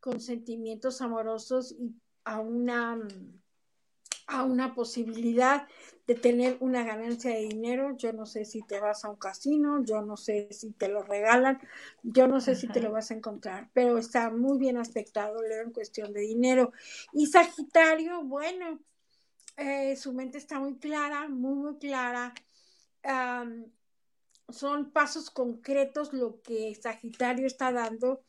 con 0.00 0.20
sentimientos 0.20 1.00
amorosos 1.00 1.72
y 1.72 1.94
a 2.24 2.40
una, 2.40 2.98
a 4.26 4.44
una 4.44 4.74
posibilidad 4.74 5.66
de 6.06 6.14
tener 6.14 6.56
una 6.60 6.84
ganancia 6.84 7.30
de 7.32 7.40
dinero. 7.40 7.96
Yo 7.96 8.12
no 8.12 8.26
sé 8.26 8.44
si 8.44 8.62
te 8.62 8.80
vas 8.80 9.04
a 9.04 9.10
un 9.10 9.16
casino, 9.16 9.82
yo 9.84 10.02
no 10.02 10.16
sé 10.16 10.48
si 10.50 10.72
te 10.72 10.88
lo 10.88 11.02
regalan, 11.02 11.58
yo 12.02 12.28
no 12.28 12.40
sé 12.40 12.54
si 12.54 12.68
te 12.68 12.80
lo 12.80 12.92
vas 12.92 13.10
a 13.10 13.14
encontrar, 13.14 13.70
pero 13.72 13.98
está 13.98 14.30
muy 14.30 14.58
bien 14.58 14.76
aspectado 14.76 15.42
Leo 15.42 15.62
en 15.62 15.72
cuestión 15.72 16.12
de 16.12 16.20
dinero. 16.20 16.72
Y 17.12 17.26
Sagitario, 17.26 18.22
bueno, 18.24 18.80
eh, 19.56 19.96
su 19.96 20.12
mente 20.12 20.38
está 20.38 20.60
muy 20.60 20.78
clara, 20.78 21.28
muy, 21.28 21.54
muy 21.54 21.78
clara 21.78 22.34
son 24.48 24.90
pasos 24.90 25.30
concretos 25.30 26.12
lo 26.12 26.40
que 26.42 26.74
Sagitario 26.74 27.46
está 27.46 27.72
dando 27.72 28.22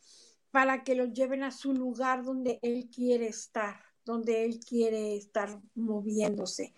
para 0.52 0.84
que 0.84 0.96
lo 0.96 1.06
lleven 1.06 1.44
a 1.44 1.52
su 1.52 1.74
lugar 1.74 2.24
donde 2.24 2.60
él 2.62 2.90
quiere 2.94 3.28
estar, 3.28 3.82
donde 4.06 4.46
él 4.46 4.60
quiere 4.60 5.16
estar 5.16 5.62
moviéndose. 5.76 6.74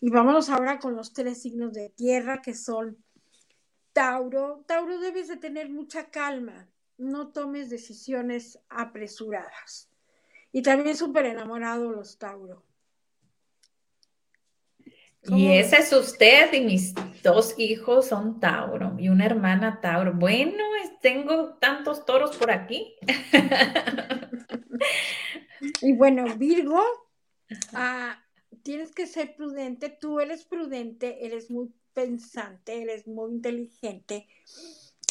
Y 0.00 0.10
vámonos 0.10 0.48
ahora 0.48 0.78
con 0.78 0.96
los 0.96 1.12
tres 1.12 1.42
signos 1.42 1.72
de 1.72 1.90
tierra 1.90 2.40
que 2.40 2.54
son 2.54 2.96
Tauro. 3.92 4.64
Tauro 4.66 4.98
debes 4.98 5.28
de 5.28 5.36
tener 5.36 5.68
mucha 5.68 6.10
calma, 6.10 6.68
no 6.96 7.28
tomes 7.28 7.70
decisiones 7.70 8.58
apresuradas. 8.68 9.90
Y 10.52 10.62
también 10.62 10.96
súper 10.96 11.26
enamorado 11.26 11.90
los 11.90 12.18
Tauro. 12.18 12.64
Y 15.28 15.52
ese 15.52 15.76
es 15.76 15.92
usted 15.92 16.52
y 16.54 16.60
mis 16.60 16.94
dos 17.22 17.54
hijos 17.58 18.06
son 18.06 18.40
Tauro 18.40 18.96
y 18.98 19.10
una 19.10 19.26
hermana 19.26 19.80
Tauro. 19.80 20.14
Bueno, 20.14 20.64
tengo 21.00 21.54
tantos 21.54 22.04
toros 22.04 22.36
por 22.36 22.50
aquí. 22.50 22.94
y 25.82 25.92
bueno, 25.92 26.24
Virgo, 26.36 26.82
ah, 27.72 28.22
tienes 28.62 28.92
que 28.92 29.06
ser 29.06 29.34
prudente. 29.34 29.88
Tú 29.88 30.20
eres 30.20 30.44
prudente, 30.44 31.26
eres 31.26 31.50
muy 31.50 31.72
pensante, 31.94 32.82
eres 32.82 33.06
muy 33.06 33.32
inteligente. 33.32 34.26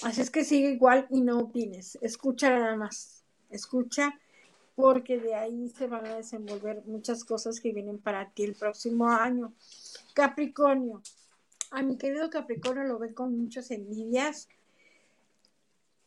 Así 0.03 0.21
es 0.21 0.29
que 0.29 0.43
sigue 0.43 0.71
igual 0.71 1.07
y 1.09 1.21
no 1.21 1.39
opines. 1.39 1.97
Escucha 2.01 2.51
nada 2.51 2.75
más. 2.75 3.23
Escucha 3.49 4.19
porque 4.75 5.19
de 5.19 5.35
ahí 5.35 5.69
se 5.69 5.87
van 5.87 6.05
a 6.05 6.15
desenvolver 6.15 6.83
muchas 6.85 7.25
cosas 7.25 7.59
que 7.59 7.73
vienen 7.73 7.99
para 7.99 8.31
ti 8.31 8.43
el 8.43 8.55
próximo 8.55 9.09
año. 9.09 9.53
Capricornio. 10.19 11.01
A 11.71 11.81
mi 11.81 11.97
querido 11.97 12.29
Capricornio 12.29 12.83
lo 12.83 12.99
ven 12.99 13.13
con 13.13 13.39
muchas 13.39 13.71
envidias 13.71 14.49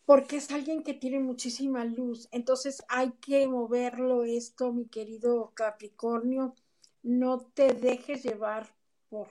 porque 0.05 0.37
es 0.37 0.51
alguien 0.51 0.83
que 0.83 0.93
tiene 0.93 1.19
muchísima 1.19 1.87
luz. 1.87 2.29
Entonces 2.31 2.85
hay 2.89 3.13
que 3.23 3.49
moverlo 3.49 4.25
esto, 4.25 4.71
mi 4.71 4.85
querido 4.85 5.53
Capricornio. 5.55 6.55
No 7.03 7.39
te 7.39 7.73
dejes 7.73 8.23
llevar 8.23 8.75
por 9.09 9.29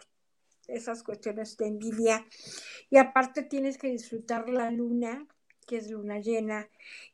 esas 0.67 1.03
cuestiones 1.03 1.57
de 1.57 1.67
envidia. 1.67 2.25
Y 2.89 2.97
aparte 2.97 3.43
tienes 3.43 3.77
que 3.77 3.89
disfrutar 3.89 4.49
la 4.49 4.71
luna, 4.71 5.27
que 5.67 5.77
es 5.77 5.91
luna 5.91 6.17
llena, 6.17 6.69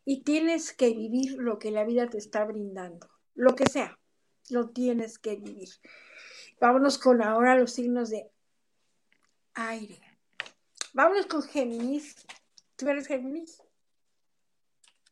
y 0.06 0.22
tienes 0.22 0.72
que 0.72 0.92
vivir 0.92 1.34
lo 1.34 1.60
que 1.60 1.72
la 1.72 1.84
vida 1.84 2.10
te 2.10 2.18
está 2.18 2.46
brindando. 2.46 3.10
Lo 3.36 3.58
que 3.58 3.66
sea, 3.66 4.00
lo 4.50 4.70
tienes 4.70 5.20
que 5.20 5.36
vivir. 5.36 5.68
Vámonos 6.60 6.98
con 6.98 7.22
ahora 7.22 7.56
los 7.56 7.72
signos 7.72 8.10
de 8.10 8.32
aire. 9.54 10.00
Vámonos 10.94 11.28
con 11.28 11.44
Géminis. 11.44 12.16
¿Tú 12.76 12.90
eres 12.90 13.08
Géminis? 13.08 13.62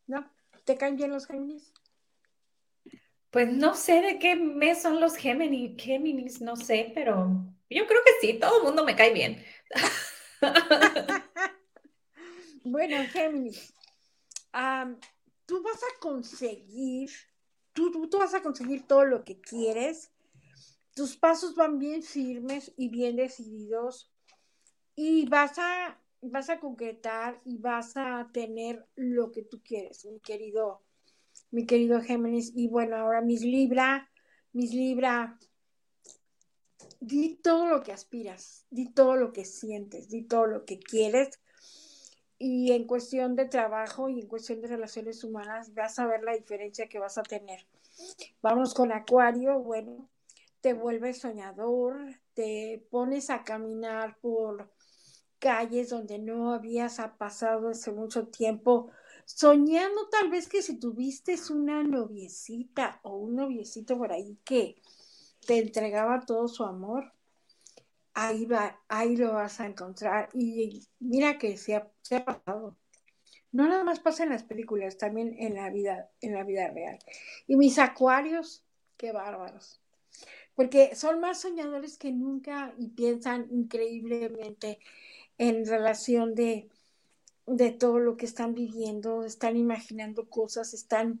¿No? 0.06 0.28
¿Te 0.64 0.76
caen 0.76 0.96
bien 0.96 1.12
los 1.12 1.26
Géminis? 1.26 1.72
Pues 3.30 3.52
no 3.52 3.74
sé 3.74 4.02
de 4.02 4.18
qué 4.18 4.34
mes 4.34 4.82
son 4.82 5.00
los 5.00 5.16
Géminis, 5.16 5.80
Géminis, 5.80 6.40
no 6.40 6.56
sé, 6.56 6.90
pero 6.94 7.44
yo 7.68 7.86
creo 7.86 8.00
que 8.04 8.12
sí, 8.20 8.38
todo 8.38 8.58
el 8.58 8.64
mundo 8.64 8.84
me 8.84 8.96
cae 8.96 9.12
bien. 9.12 9.44
bueno, 12.64 12.96
Géminis, 13.12 13.74
tú 15.44 15.62
vas 15.62 15.82
a 15.82 16.00
conseguir, 16.00 17.10
tú, 17.72 18.08
tú 18.08 18.18
vas 18.18 18.34
a 18.34 18.42
conseguir 18.42 18.86
todo 18.86 19.04
lo 19.04 19.24
que 19.24 19.40
quieres 19.40 20.10
tus 20.96 21.18
pasos 21.18 21.54
van 21.54 21.78
bien 21.78 22.02
firmes 22.02 22.72
y 22.78 22.88
bien 22.88 23.16
decididos 23.16 24.10
y 24.94 25.28
vas 25.28 25.58
a 25.58 26.00
vas 26.22 26.48
a 26.48 26.58
concretar 26.58 27.38
y 27.44 27.58
vas 27.58 27.96
a 27.96 28.30
tener 28.32 28.88
lo 28.96 29.30
que 29.30 29.42
tú 29.42 29.60
quieres, 29.62 30.06
mi 30.06 30.20
querido, 30.20 30.82
mi 31.50 31.66
querido 31.66 32.00
Géminis. 32.00 32.50
Y 32.54 32.68
bueno, 32.68 32.96
ahora 32.96 33.20
mis 33.20 33.42
Libra, 33.42 34.10
mis 34.54 34.72
Libra, 34.72 35.38
di 36.98 37.36
todo 37.36 37.66
lo 37.66 37.82
que 37.82 37.92
aspiras, 37.92 38.66
di 38.70 38.90
todo 38.90 39.16
lo 39.16 39.34
que 39.34 39.44
sientes, 39.44 40.08
di 40.08 40.22
todo 40.22 40.46
lo 40.46 40.64
que 40.64 40.78
quieres. 40.78 41.38
Y 42.38 42.72
en 42.72 42.86
cuestión 42.86 43.36
de 43.36 43.44
trabajo 43.44 44.08
y 44.08 44.20
en 44.20 44.28
cuestión 44.28 44.62
de 44.62 44.68
relaciones 44.68 45.22
humanas, 45.24 45.74
vas 45.74 45.98
a 45.98 46.06
ver 46.06 46.22
la 46.22 46.34
diferencia 46.34 46.88
que 46.88 46.98
vas 46.98 47.18
a 47.18 47.22
tener. 47.22 47.66
Vamos 48.40 48.72
con 48.72 48.92
Acuario, 48.92 49.58
bueno, 49.60 50.08
te 50.66 50.72
vuelves 50.72 51.18
soñador, 51.18 52.18
te 52.34 52.84
pones 52.90 53.30
a 53.30 53.44
caminar 53.44 54.18
por 54.18 54.68
calles 55.38 55.90
donde 55.90 56.18
no 56.18 56.52
habías 56.52 57.00
pasado 57.18 57.68
hace 57.68 57.92
mucho 57.92 58.26
tiempo, 58.26 58.90
soñando 59.26 60.08
tal 60.08 60.28
vez 60.28 60.48
que 60.48 60.62
si 60.62 60.80
tuviste 60.80 61.36
una 61.50 61.84
noviecita 61.84 62.98
o 63.04 63.16
un 63.16 63.36
noviecito 63.36 63.96
por 63.96 64.10
ahí 64.10 64.40
que 64.44 64.82
te 65.46 65.58
entregaba 65.58 66.26
todo 66.26 66.48
su 66.48 66.64
amor, 66.64 67.12
ahí 68.12 68.44
va, 68.44 68.80
ahí 68.88 69.16
lo 69.16 69.34
vas 69.34 69.60
a 69.60 69.66
encontrar. 69.66 70.30
Y 70.34 70.84
mira 70.98 71.38
que 71.38 71.56
se 71.58 71.76
ha, 71.76 71.88
se 72.02 72.16
ha 72.16 72.24
pasado. 72.24 72.76
No 73.52 73.68
nada 73.68 73.84
más 73.84 74.00
pasa 74.00 74.24
en 74.24 74.30
las 74.30 74.42
películas, 74.42 74.98
también 74.98 75.36
en 75.38 75.54
la 75.54 75.70
vida, 75.70 76.10
en 76.20 76.34
la 76.34 76.42
vida 76.42 76.66
real. 76.72 76.98
Y 77.46 77.54
mis 77.54 77.78
acuarios, 77.78 78.64
qué 78.96 79.12
bárbaros. 79.12 79.80
Porque 80.56 80.96
son 80.96 81.20
más 81.20 81.40
soñadores 81.40 81.98
que 81.98 82.10
nunca 82.10 82.74
y 82.78 82.88
piensan 82.88 83.46
increíblemente 83.50 84.80
en 85.38 85.66
relación 85.66 86.34
de, 86.34 86.68
de 87.46 87.70
todo 87.70 87.98
lo 87.98 88.16
que 88.16 88.26
están 88.26 88.54
viviendo, 88.54 89.22
están 89.22 89.56
imaginando 89.56 90.28
cosas, 90.28 90.74
están, 90.74 91.20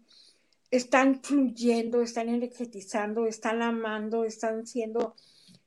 están 0.70 1.22
fluyendo, 1.22 2.02
están 2.02 2.28
energetizando, 2.28 3.26
están 3.26 3.62
amando, 3.62 4.24
están 4.24 4.66
siendo 4.66 5.14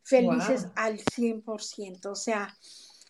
felices 0.04 0.68
al 0.76 1.00
100%. 1.00 2.08
O 2.08 2.16
sea, 2.16 2.58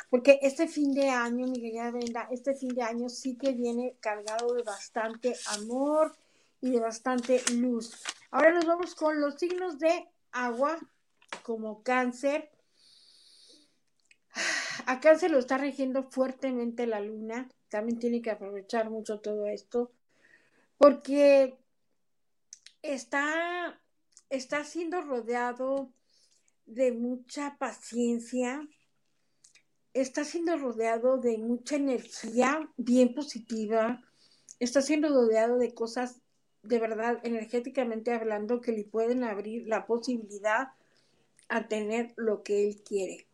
porque 0.09 0.39
este 0.41 0.67
fin 0.67 0.93
de 0.93 1.09
año, 1.09 1.47
mi 1.47 1.61
querida 1.61 1.91
Brenda, 1.91 2.27
este 2.31 2.53
fin 2.53 2.75
de 2.75 2.81
año 2.81 3.09
sí 3.09 3.37
que 3.37 3.53
viene 3.53 3.95
cargado 3.99 4.53
de 4.53 4.63
bastante 4.63 5.35
amor 5.57 6.15
y 6.61 6.71
de 6.71 6.79
bastante 6.79 7.41
luz. 7.53 8.03
Ahora 8.31 8.51
nos 8.51 8.65
vamos 8.65 8.95
con 8.95 9.21
los 9.21 9.35
signos 9.35 9.79
de 9.79 10.07
agua, 10.31 10.79
como 11.43 11.83
cáncer, 11.83 12.51
Acá 14.85 15.17
se 15.17 15.29
lo 15.29 15.39
está 15.39 15.57
rigiendo 15.57 16.03
fuertemente 16.09 16.87
la 16.87 16.99
luna. 16.99 17.49
También 17.69 17.99
tiene 17.99 18.21
que 18.21 18.31
aprovechar 18.31 18.89
mucho 18.89 19.19
todo 19.19 19.47
esto. 19.47 19.91
Porque 20.77 21.59
está, 22.81 23.81
está 24.29 24.63
siendo 24.63 25.01
rodeado 25.01 25.93
de 26.65 26.91
mucha 26.91 27.57
paciencia. 27.57 28.67
Está 29.93 30.23
siendo 30.23 30.57
rodeado 30.57 31.17
de 31.17 31.37
mucha 31.37 31.75
energía 31.75 32.71
bien 32.77 33.13
positiva. 33.13 34.01
Está 34.59 34.81
siendo 34.81 35.09
rodeado 35.09 35.57
de 35.57 35.73
cosas 35.73 36.21
de 36.63 36.79
verdad 36.79 37.19
energéticamente 37.23 38.11
hablando 38.11 38.61
que 38.61 38.71
le 38.71 38.83
pueden 38.83 39.23
abrir 39.23 39.67
la 39.67 39.85
posibilidad 39.85 40.69
a 41.47 41.67
tener 41.67 42.13
lo 42.15 42.43
que 42.43 42.67
él 42.67 42.81
quiere. 42.83 43.27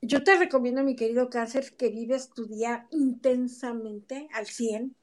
Yo 0.00 0.22
te 0.22 0.36
recomiendo, 0.36 0.84
mi 0.84 0.94
querido 0.94 1.28
cáncer, 1.28 1.74
que 1.76 1.88
vives 1.88 2.30
tu 2.30 2.46
día 2.46 2.86
intensamente 2.90 4.28
al 4.32 4.46
100, 4.46 4.94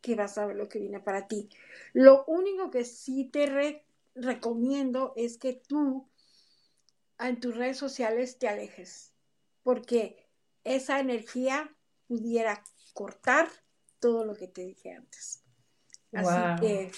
que 0.00 0.14
vas 0.14 0.38
a 0.38 0.46
ver 0.46 0.56
lo 0.56 0.68
que 0.68 0.78
viene 0.78 1.00
para 1.00 1.28
ti. 1.28 1.50
Lo 1.92 2.24
único 2.26 2.70
que 2.70 2.84
sí 2.84 3.24
te 3.24 3.84
recomiendo 4.14 5.12
es 5.16 5.36
que 5.36 5.52
tú 5.52 6.08
en 7.18 7.38
tus 7.38 7.54
redes 7.54 7.76
sociales 7.76 8.38
te 8.38 8.48
alejes, 8.48 9.12
porque 9.62 10.26
esa 10.64 11.00
energía 11.00 11.74
pudiera 12.08 12.64
cortar 12.94 13.48
todo 13.98 14.24
lo 14.24 14.34
que 14.34 14.48
te 14.48 14.64
dije 14.64 14.92
antes. 14.92 15.43
Así 16.14 16.60
que... 16.60 16.92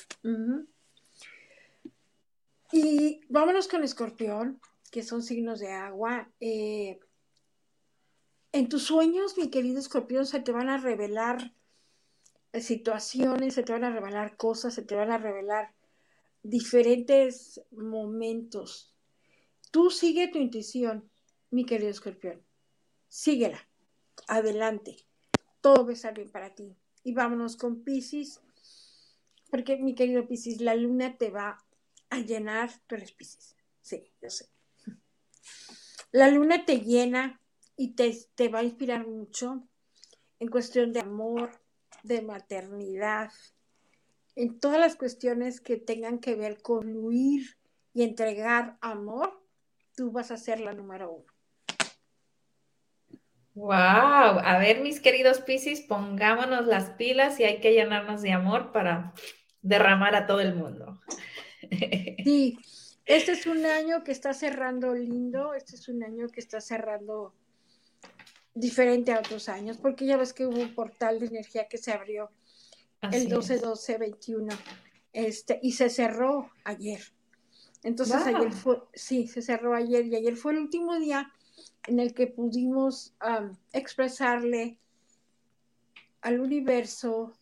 Y 2.73 3.21
vámonos 3.29 3.69
con 3.69 3.85
escorpión, 3.85 4.61
que 4.91 5.03
son 5.03 5.23
signos 5.23 5.61
de 5.61 5.73
agua. 5.73 6.29
Eh, 6.41 6.99
en 8.53 8.69
tus 8.69 8.85
sueños, 8.85 9.37
mi 9.39 9.51
querido 9.51 9.79
escorpión, 9.79 10.27
se 10.27 10.41
te 10.41 10.53
van 10.53 10.69
a 10.69 10.79
revelar 10.79 11.53
situaciones, 12.61 13.55
se 13.55 13.63
te 13.63 13.73
van 13.73 13.85
a 13.85 13.91
revelar 13.91 14.37
cosas, 14.37 14.75
se 14.75 14.83
te 14.83 14.95
van 14.95 15.11
a 15.11 15.19
revelar 15.19 15.75
diferentes 16.43 17.61
momentos. 17.71 18.95
Tú 19.71 19.91
sigue 19.91 20.29
tu 20.29 20.39
intuición, 20.39 21.09
mi 21.51 21.65
querido 21.65 21.91
escorpión. 21.91 22.43
Síguela. 23.09 23.69
Adelante. 24.29 24.97
Todo 25.61 25.85
va 25.85 25.91
a 25.91 25.95
estar 25.95 26.15
bien 26.15 26.31
para 26.31 26.55
ti. 26.55 26.75
Y 27.05 27.13
vámonos 27.13 27.57
con 27.57 27.83
Pisces, 27.83 28.41
porque 29.57 29.79
mi 29.79 29.95
querido 29.95 30.29
Pisces, 30.29 30.61
la 30.61 30.75
luna 30.75 31.17
te 31.17 31.31
va 31.31 31.65
a 32.11 32.19
llenar. 32.19 32.69
Tú 32.87 32.95
eres 32.95 33.13
Pisces. 33.13 33.57
Sí, 33.81 34.13
yo 34.21 34.29
sé. 34.29 34.51
La 36.13 36.29
luna 36.29 36.67
te 36.67 36.81
llena 36.81 37.41
y 37.75 37.95
te, 37.95 38.49
va 38.51 38.59
a 38.59 38.65
inspirar 38.65 39.07
mucho 39.07 39.67
en 40.41 40.49
cuestión 40.49 40.93
de 40.93 41.01
amor, 41.01 41.53
de 42.03 42.21
maternidad, 42.21 43.33
en 44.35 44.61
todas 44.61 44.79
las 44.79 44.95
cuestiones 44.95 45.63
que 45.63 45.79
tengan 45.79 46.19
que 46.19 46.35
ver 46.35 46.61
con 46.61 46.83
fluir 46.83 47.57
y 47.95 48.03
entregar 48.03 48.77
amor, 48.83 49.43
tú 49.97 50.13
vas 50.13 50.33
a 50.33 50.37
ser 50.37 50.61
la 50.61 50.75
número 50.75 51.13
uno. 51.13 51.33
Wow, 53.55 53.73
a 53.73 54.59
ver 54.59 54.83
mis 54.83 55.01
queridos 55.01 55.41
Piscis, 55.41 55.81
pongámonos 55.81 56.67
las 56.67 56.91
pilas 56.91 57.41
y 57.41 57.45
hay 57.45 57.63
que 57.63 57.73
llenarnos 57.73 58.21
de 58.21 58.33
amor 58.33 58.71
para 58.71 59.15
derramar 59.67 60.15
a 60.15 60.27
todo 60.27 60.41
el 60.41 60.55
mundo. 60.55 61.01
Sí, 62.23 62.59
este 63.05 63.33
es 63.33 63.47
un 63.47 63.65
año 63.65 64.03
que 64.03 64.13
está 64.13 64.35
cerrando 64.35 64.95
lindo, 64.95 65.55
este 65.55 65.77
es 65.77 65.89
un 65.89 66.03
año 66.03 66.29
que 66.29 66.41
está 66.41 66.61
cerrando 66.61 67.35
diferente 68.55 69.13
a 69.13 69.21
otros 69.21 69.49
años, 69.49 69.79
porque 69.79 70.07
ya 70.07 70.17
ves 70.17 70.33
que 70.33 70.47
hubo 70.47 70.61
un 70.61 70.75
portal 70.75 71.21
de 71.21 71.27
energía 71.27 71.69
que 71.69 71.79
se 71.79 71.93
abrió 71.93 72.31
el 73.13 73.29
12-12-21 73.29 74.57
este, 75.13 75.61
y 75.63 75.73
se 75.73 75.89
cerró 75.89 76.51
ayer. 76.65 77.01
Entonces 77.83 78.17
ayer 78.27 78.53
fue, 78.53 78.83
sí, 78.95 79.29
se 79.29 79.43
cerró 79.43 79.75
ayer 79.75 80.07
y 80.07 80.17
ayer 80.17 80.37
fue 80.37 80.53
el 80.53 80.59
último 80.59 80.99
día 80.99 81.33
en 81.87 82.01
el 82.01 82.13
que 82.13 82.27
pudimos 82.27 83.15
expresarle 83.73 84.79
al 86.23 86.41
universo 86.41 87.33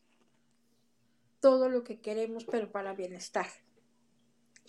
todo 1.44 1.68
lo 1.68 1.84
que 1.84 2.00
queremos, 2.00 2.46
pero 2.46 2.72
para 2.72 2.94
bienestar, 2.94 3.44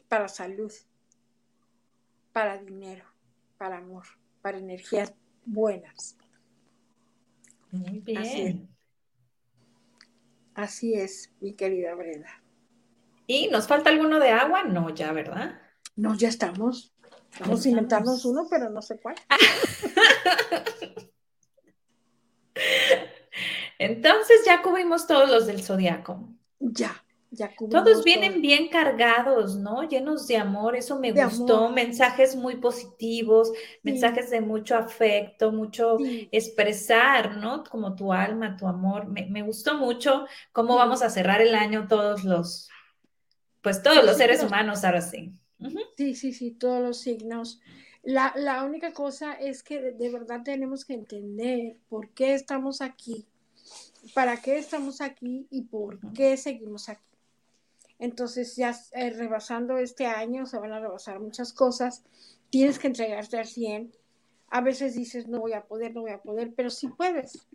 para 0.09 0.27
salud, 0.27 0.73
para 2.33 2.57
dinero, 2.57 3.05
para 3.57 3.77
amor, 3.77 4.03
para 4.41 4.57
energías 4.57 5.13
buenas. 5.45 6.17
Muy 7.71 8.01
bien. 8.01 8.67
Así 10.53 10.95
es. 10.95 11.31
mi 11.39 11.53
querida 11.53 11.95
Brenda. 11.95 12.43
¿Y 13.25 13.47
nos 13.47 13.67
falta 13.67 13.89
alguno 13.89 14.19
de 14.19 14.31
agua? 14.31 14.65
No, 14.65 14.89
ya, 14.93 15.13
¿verdad? 15.13 15.61
No, 15.95 16.13
ya 16.13 16.27
estamos. 16.27 16.93
Vamos 17.39 17.65
a 17.65 17.69
inventarnos 17.69 18.25
uno, 18.25 18.47
pero 18.49 18.69
no 18.69 18.81
sé 18.81 18.99
cuál. 18.99 19.15
Entonces 23.79 24.41
ya 24.45 24.61
cubrimos 24.61 25.07
todos 25.07 25.29
los 25.29 25.47
del 25.47 25.63
zodiaco. 25.63 26.35
Ya. 26.59 27.05
Todos 27.69 28.03
vienen 28.03 28.41
bien 28.41 28.69
cargados, 28.69 29.57
¿no? 29.57 29.83
Llenos 29.87 30.27
de 30.27 30.37
amor, 30.37 30.75
eso 30.75 30.99
me 30.99 31.11
gustó, 31.11 31.69
mensajes 31.69 32.35
muy 32.35 32.57
positivos, 32.57 33.51
mensajes 33.83 34.29
de 34.29 34.41
mucho 34.41 34.75
afecto, 34.75 35.51
mucho 35.51 35.97
expresar, 36.31 37.37
¿no? 37.37 37.63
Como 37.63 37.95
tu 37.95 38.13
alma, 38.13 38.55
tu 38.55 38.67
amor. 38.67 39.07
Me, 39.07 39.41
gustó 39.41 39.77
mucho 39.77 40.25
cómo 40.51 40.75
vamos 40.75 41.01
a 41.01 41.09
cerrar 41.09 41.41
el 41.41 41.55
año 41.55 41.87
todos 41.87 42.23
los, 42.23 42.69
pues 43.61 43.83
todos 43.83 44.03
los 44.05 44.17
seres 44.17 44.43
humanos 44.43 44.83
ahora 44.83 45.01
sí. 45.01 45.33
Sí, 45.97 46.15
sí, 46.15 46.33
sí, 46.33 46.51
todos 46.51 46.81
los 46.81 46.99
signos. 46.99 47.59
La, 48.03 48.33
la 48.35 48.63
única 48.63 48.93
cosa 48.93 49.33
es 49.33 49.63
que 49.63 49.91
de 49.91 50.09
verdad 50.09 50.41
tenemos 50.43 50.85
que 50.85 50.93
entender 50.93 51.77
por 51.89 52.09
qué 52.11 52.33
estamos 52.33 52.81
aquí, 52.81 53.27
para 54.13 54.41
qué 54.41 54.57
estamos 54.57 55.01
aquí 55.01 55.47
y 55.49 55.63
por 55.63 55.99
qué 56.13 56.37
seguimos 56.37 56.89
aquí. 56.89 57.01
Entonces 57.97 58.55
ya 58.55 58.75
eh, 58.91 59.09
rebasando 59.11 59.77
este 59.77 60.05
año 60.05 60.45
se 60.45 60.59
van 60.59 60.73
a 60.73 60.79
rebasar 60.79 61.19
muchas 61.19 61.53
cosas. 61.53 62.03
Tienes 62.49 62.77
que 62.77 62.87
entregarte 62.87 63.37
al 63.37 63.47
100. 63.47 63.95
A 64.49 64.61
veces 64.61 64.95
dices, 64.95 65.27
no 65.27 65.39
voy 65.39 65.53
a 65.53 65.65
poder, 65.65 65.93
no 65.93 66.01
voy 66.01 66.11
a 66.11 66.21
poder, 66.21 66.53
pero 66.55 66.69
sí 66.69 66.87
puedes. 66.87 67.47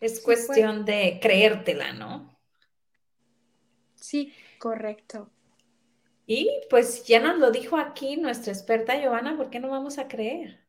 Es 0.00 0.20
cuestión 0.20 0.84
de 0.84 1.18
creértela, 1.20 1.92
¿no? 1.92 2.38
Sí, 3.94 4.32
correcto. 4.58 5.30
Y 6.26 6.50
pues 6.70 7.04
ya 7.04 7.20
nos 7.20 7.38
lo 7.38 7.50
dijo 7.50 7.76
aquí 7.76 8.16
nuestra 8.16 8.52
experta 8.52 9.00
Giovanna, 9.00 9.36
¿por 9.36 9.50
qué 9.50 9.60
no 9.60 9.68
vamos 9.68 9.98
a 9.98 10.08
creer? 10.08 10.60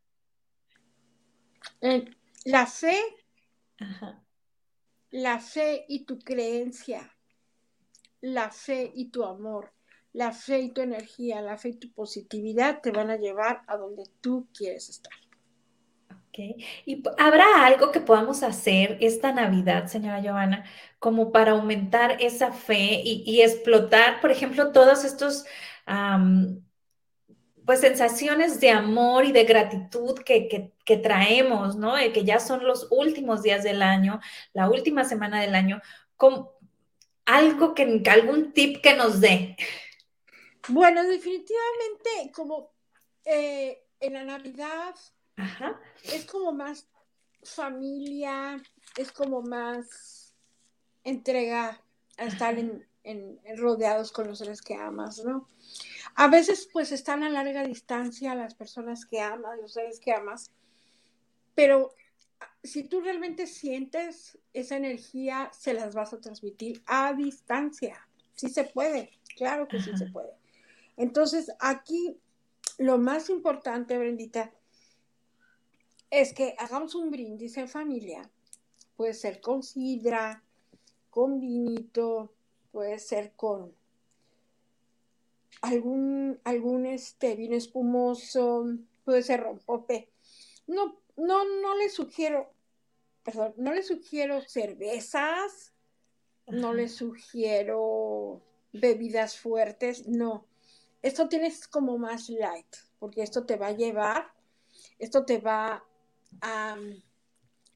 Eh, 1.82 2.06
la 2.46 2.66
fe, 2.66 3.00
la 5.12 5.40
fe 5.40 5.86
y 5.88 6.06
tu 6.06 6.20
creencia, 6.20 7.16
la 8.22 8.50
fe 8.52 8.92
y 8.94 9.10
tu 9.10 9.24
amor, 9.24 9.74
la 10.14 10.32
fe 10.32 10.60
y 10.60 10.70
tu 10.72 10.82
energía, 10.82 11.42
la 11.42 11.58
fe 11.58 11.70
y 11.70 11.80
tu 11.80 11.92
positividad 11.92 12.82
te 12.82 12.92
van 12.92 13.10
a 13.10 13.18
llevar 13.18 13.64
a 13.68 13.78
donde 13.78 14.04
tú 14.22 14.48
quieres 14.54 14.90
estar. 14.90 15.14
¿Y 16.36 17.04
habrá 17.20 17.66
algo 17.66 17.92
que 17.92 18.00
podamos 18.00 18.42
hacer 18.42 18.98
esta 19.02 19.32
Navidad, 19.32 19.86
señora 19.86 20.20
Giovanna, 20.20 20.66
como 20.98 21.32
para 21.32 21.52
aumentar 21.52 22.18
esa 22.22 22.52
fe 22.52 23.02
y, 23.04 23.42
explotar, 23.42 24.20
por 24.20 24.32
ejemplo, 24.32 24.72
todos 24.72 25.06
estos, 25.06 25.46
pues, 27.66 27.82
sensaciones 27.82 28.60
de 28.60 28.72
amor 28.72 29.26
y 29.26 29.32
de 29.32 29.44
gratitud 29.44 30.20
que, 30.20 30.72
traemos, 31.02 31.76
¿no? 31.76 31.96
que 32.14 32.24
ya 32.24 32.40
son 32.40 32.66
los 32.66 32.88
últimos 32.92 33.42
días 33.42 33.64
del 33.64 33.82
año, 33.82 34.20
la 34.54 34.70
última 34.70 35.04
semana 35.04 35.42
del 35.42 35.56
año, 35.56 35.82
con 36.18 36.48
algo 37.26 37.74
que, 37.74 38.04
algún 38.10 38.54
tip 38.54 38.82
que 38.82 38.96
nos 38.96 39.22
dé. 39.22 39.56
Bueno, 40.70 41.04
definitivamente, 41.04 42.32
como 42.34 42.72
eh, 43.26 43.84
en 44.00 44.14
la 44.14 44.24
Navidad 44.24 44.96
es 46.04 46.26
como 46.26 46.52
más 46.52 46.88
familia, 47.44 48.62
es 48.98 49.12
como 49.12 49.42
más 49.42 50.34
entrega 51.04 51.82
a 52.18 52.26
estar 52.26 52.58
en, 52.58 52.88
rodeados 53.58 54.12
con 54.12 54.28
los 54.28 54.38
seres 54.40 54.62
que 54.62 54.76
amas, 54.76 55.24
¿no? 55.26 55.50
A 56.16 56.28
veces 56.28 56.70
pues 56.72 56.92
están 56.92 57.24
a 57.24 57.30
larga 57.30 57.64
distancia 57.64 58.36
las 58.36 58.56
personas 58.56 59.06
que 59.06 59.20
amas, 59.20 59.60
los 59.60 59.74
seres 59.74 60.00
que 60.00 60.14
amas, 60.14 60.52
pero 61.56 61.94
si 62.64 62.84
tú 62.84 63.02
realmente 63.02 63.48
sientes 63.48 64.38
esa 64.54 64.78
energía, 64.78 65.52
se 65.58 65.74
las 65.74 65.96
vas 65.96 66.14
a 66.14 66.20
transmitir 66.20 66.82
a 66.86 67.14
distancia. 67.14 68.08
Sí 68.36 68.50
se 68.50 68.64
puede, 68.64 69.12
claro 69.36 69.68
que 69.68 69.82
sí 69.82 69.96
se 69.98 70.08
puede. 70.08 70.32
Entonces, 70.98 71.52
aquí 71.60 72.20
lo 72.78 72.98
más 72.98 73.30
importante, 73.30 73.98
Brendita, 73.98 74.52
es 76.10 76.34
que 76.34 76.56
hagamos 76.60 76.96
un 76.96 77.10
brindis 77.10 77.58
en 77.58 77.68
familia. 77.68 78.30
Puede 78.96 79.14
ser 79.14 79.42
con 79.42 79.64
sidra, 79.64 80.44
con 81.10 81.40
vinito, 81.40 82.34
puede 82.72 83.00
ser 83.00 83.34
con 83.36 83.74
algún, 85.62 86.40
algún 86.44 86.86
este, 86.86 87.36
vino 87.36 87.56
espumoso, 87.56 88.66
puede 89.04 89.24
ser 89.24 89.42
rompope. 89.42 90.10
No, 90.68 91.00
no, 91.16 91.44
no 91.62 91.76
le 91.78 91.90
sugiero, 91.90 92.54
perdón, 93.24 93.54
no 93.58 93.74
le 93.74 93.84
sugiero 93.84 94.42
cervezas, 94.42 95.74
no 96.48 96.74
le 96.74 96.90
sugiero 96.90 98.42
bebidas 98.72 99.38
fuertes, 99.38 100.08
no. 100.08 100.46
Esto 101.02 101.28
tienes 101.28 101.68
como 101.68 101.98
más 101.98 102.30
light, 102.30 102.76
porque 103.00 103.24
esto 103.24 103.46
te 103.46 103.58
va 103.58 103.68
a 103.68 103.76
llevar, 103.76 104.34
esto 105.00 105.26
te 105.26 105.38
va 105.38 105.84
a, 106.42 106.78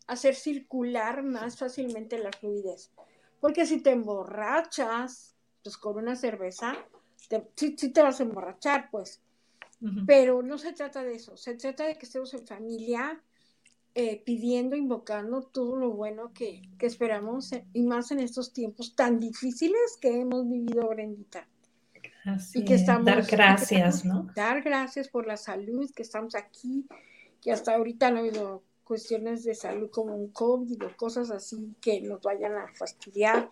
hacer 0.08 0.36
circular 0.36 1.24
más 1.24 1.58
fácilmente 1.58 2.18
la 2.18 2.32
fluidez. 2.32 2.92
Porque 3.42 3.66
si 3.66 3.82
te 3.82 3.92
emborrachas, 3.92 5.36
pues 5.62 5.78
con 5.78 5.98
una 5.98 6.16
cerveza, 6.16 6.78
te, 7.28 7.44
sí, 7.56 7.72
te 7.76 8.02
vas 8.02 8.20
a 8.20 8.24
emborrachar, 8.24 8.90
pues. 8.92 9.22
Pero 10.08 10.42
no 10.42 10.58
se 10.58 10.74
trata 10.74 11.04
de 11.04 11.14
eso, 11.14 11.38
se 11.38 11.54
trata 11.54 11.86
de 11.86 12.00
que 12.00 12.08
estemos 12.08 12.34
en 12.34 12.48
familia 12.48 13.22
eh, 13.94 14.22
pidiendo, 14.26 14.76
invocando 14.76 15.44
todo 15.44 15.76
lo 15.76 15.92
bueno 15.92 16.32
que, 16.34 16.64
esperamos 16.80 17.52
eh, 17.54 17.64
y 17.74 17.84
más 17.84 18.10
en 18.10 18.20
estos 18.20 18.54
tiempos 18.54 18.96
tan 18.96 19.20
difíciles 19.20 19.98
que 20.02 20.20
hemos 20.20 20.50
vivido, 20.50 20.88
Brendita. 20.90 21.48
y 22.56 22.66
que 22.66 22.74
estamos, 22.74 23.06
dar 23.06 23.26
gracias, 23.26 24.04
¿no? 24.04 24.30
Dar 24.36 24.64
gracias 24.64 25.10
por 25.10 25.28
la 25.28 25.38
salud, 25.38 25.92
que 25.96 26.02
estamos 26.02 26.34
aquí, 26.34 26.88
que 27.42 27.52
hasta 27.52 27.76
ahorita 27.76 28.10
no 28.10 28.18
ha 28.18 28.20
habido 28.22 28.64
cuestiones 28.84 29.44
de 29.44 29.54
salud 29.54 29.90
como 29.92 30.16
un 30.16 30.30
COVID 30.30 30.86
o 30.86 30.96
cosas 30.96 31.30
así 31.30 31.76
que 31.82 32.02
nos 32.02 32.22
vayan 32.22 32.56
a 32.56 32.68
fastidiar, 32.74 33.52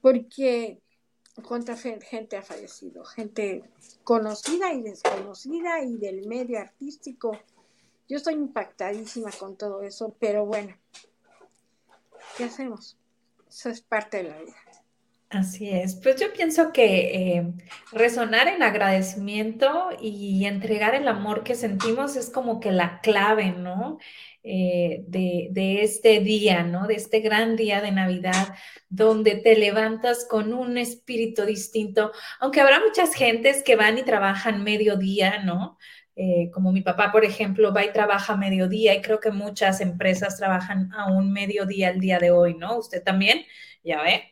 porque 0.00 0.80
cuánta 1.42 1.76
gente 1.76 2.36
ha 2.36 2.42
fallecido, 2.42 3.04
gente 3.04 3.64
conocida 4.04 4.72
y 4.72 4.82
desconocida 4.82 5.82
y 5.82 5.96
del 5.96 6.26
medio 6.26 6.60
artístico. 6.60 7.38
Yo 8.08 8.16
estoy 8.16 8.34
impactadísima 8.34 9.30
con 9.38 9.56
todo 9.56 9.82
eso, 9.82 10.14
pero 10.18 10.44
bueno, 10.44 10.76
¿qué 12.36 12.44
hacemos? 12.44 12.96
Eso 13.48 13.68
es 13.70 13.80
parte 13.80 14.18
de 14.18 14.22
la 14.24 14.38
vida. 14.38 14.56
Así 15.30 15.70
es, 15.70 15.94
pues 15.94 16.20
yo 16.20 16.32
pienso 16.32 16.72
que 16.72 17.36
eh, 17.36 17.52
resonar 17.92 18.48
en 18.48 18.64
agradecimiento 18.64 19.90
y 20.00 20.44
entregar 20.44 20.96
el 20.96 21.06
amor 21.06 21.44
que 21.44 21.54
sentimos 21.54 22.16
es 22.16 22.30
como 22.30 22.58
que 22.58 22.72
la 22.72 23.00
clave, 23.00 23.52
¿no? 23.52 23.98
Eh, 24.42 25.04
de, 25.06 25.82
este 25.82 26.20
día, 26.20 26.62
¿no? 26.62 26.86
De 26.86 26.94
este 26.94 27.20
gran 27.20 27.56
día 27.56 27.82
de 27.82 27.92
Navidad, 27.92 28.54
donde 28.88 29.34
te 29.36 29.54
levantas 29.54 30.26
con 30.28 30.54
un 30.54 30.78
espíritu 30.78 31.44
distinto, 31.44 32.12
aunque 32.38 32.62
habrá 32.62 32.80
muchas 32.80 33.14
gentes 33.14 33.62
que 33.62 33.76
van 33.76 33.98
y 33.98 34.02
trabajan 34.02 34.64
mediodía, 34.64 35.42
¿no? 35.42 35.78
Eh, 36.16 36.50
como 36.52 36.72
mi 36.72 36.80
papá, 36.80 37.12
por 37.12 37.24
ejemplo, 37.24 37.74
va 37.74 37.84
y 37.84 37.92
trabaja 37.92 38.36
mediodía 38.36 38.94
y 38.94 39.02
creo 39.02 39.20
que 39.20 39.30
muchas 39.30 39.80
empresas 39.82 40.38
trabajan 40.38 40.90
a 40.94 41.12
un 41.12 41.32
mediodía 41.32 41.90
el 41.90 42.00
día 42.00 42.18
de 42.18 42.30
hoy, 42.30 42.54
¿no? 42.54 42.78
Usted 42.78 43.02
también, 43.02 43.44
ya 43.84 44.02
ve 44.02 44.30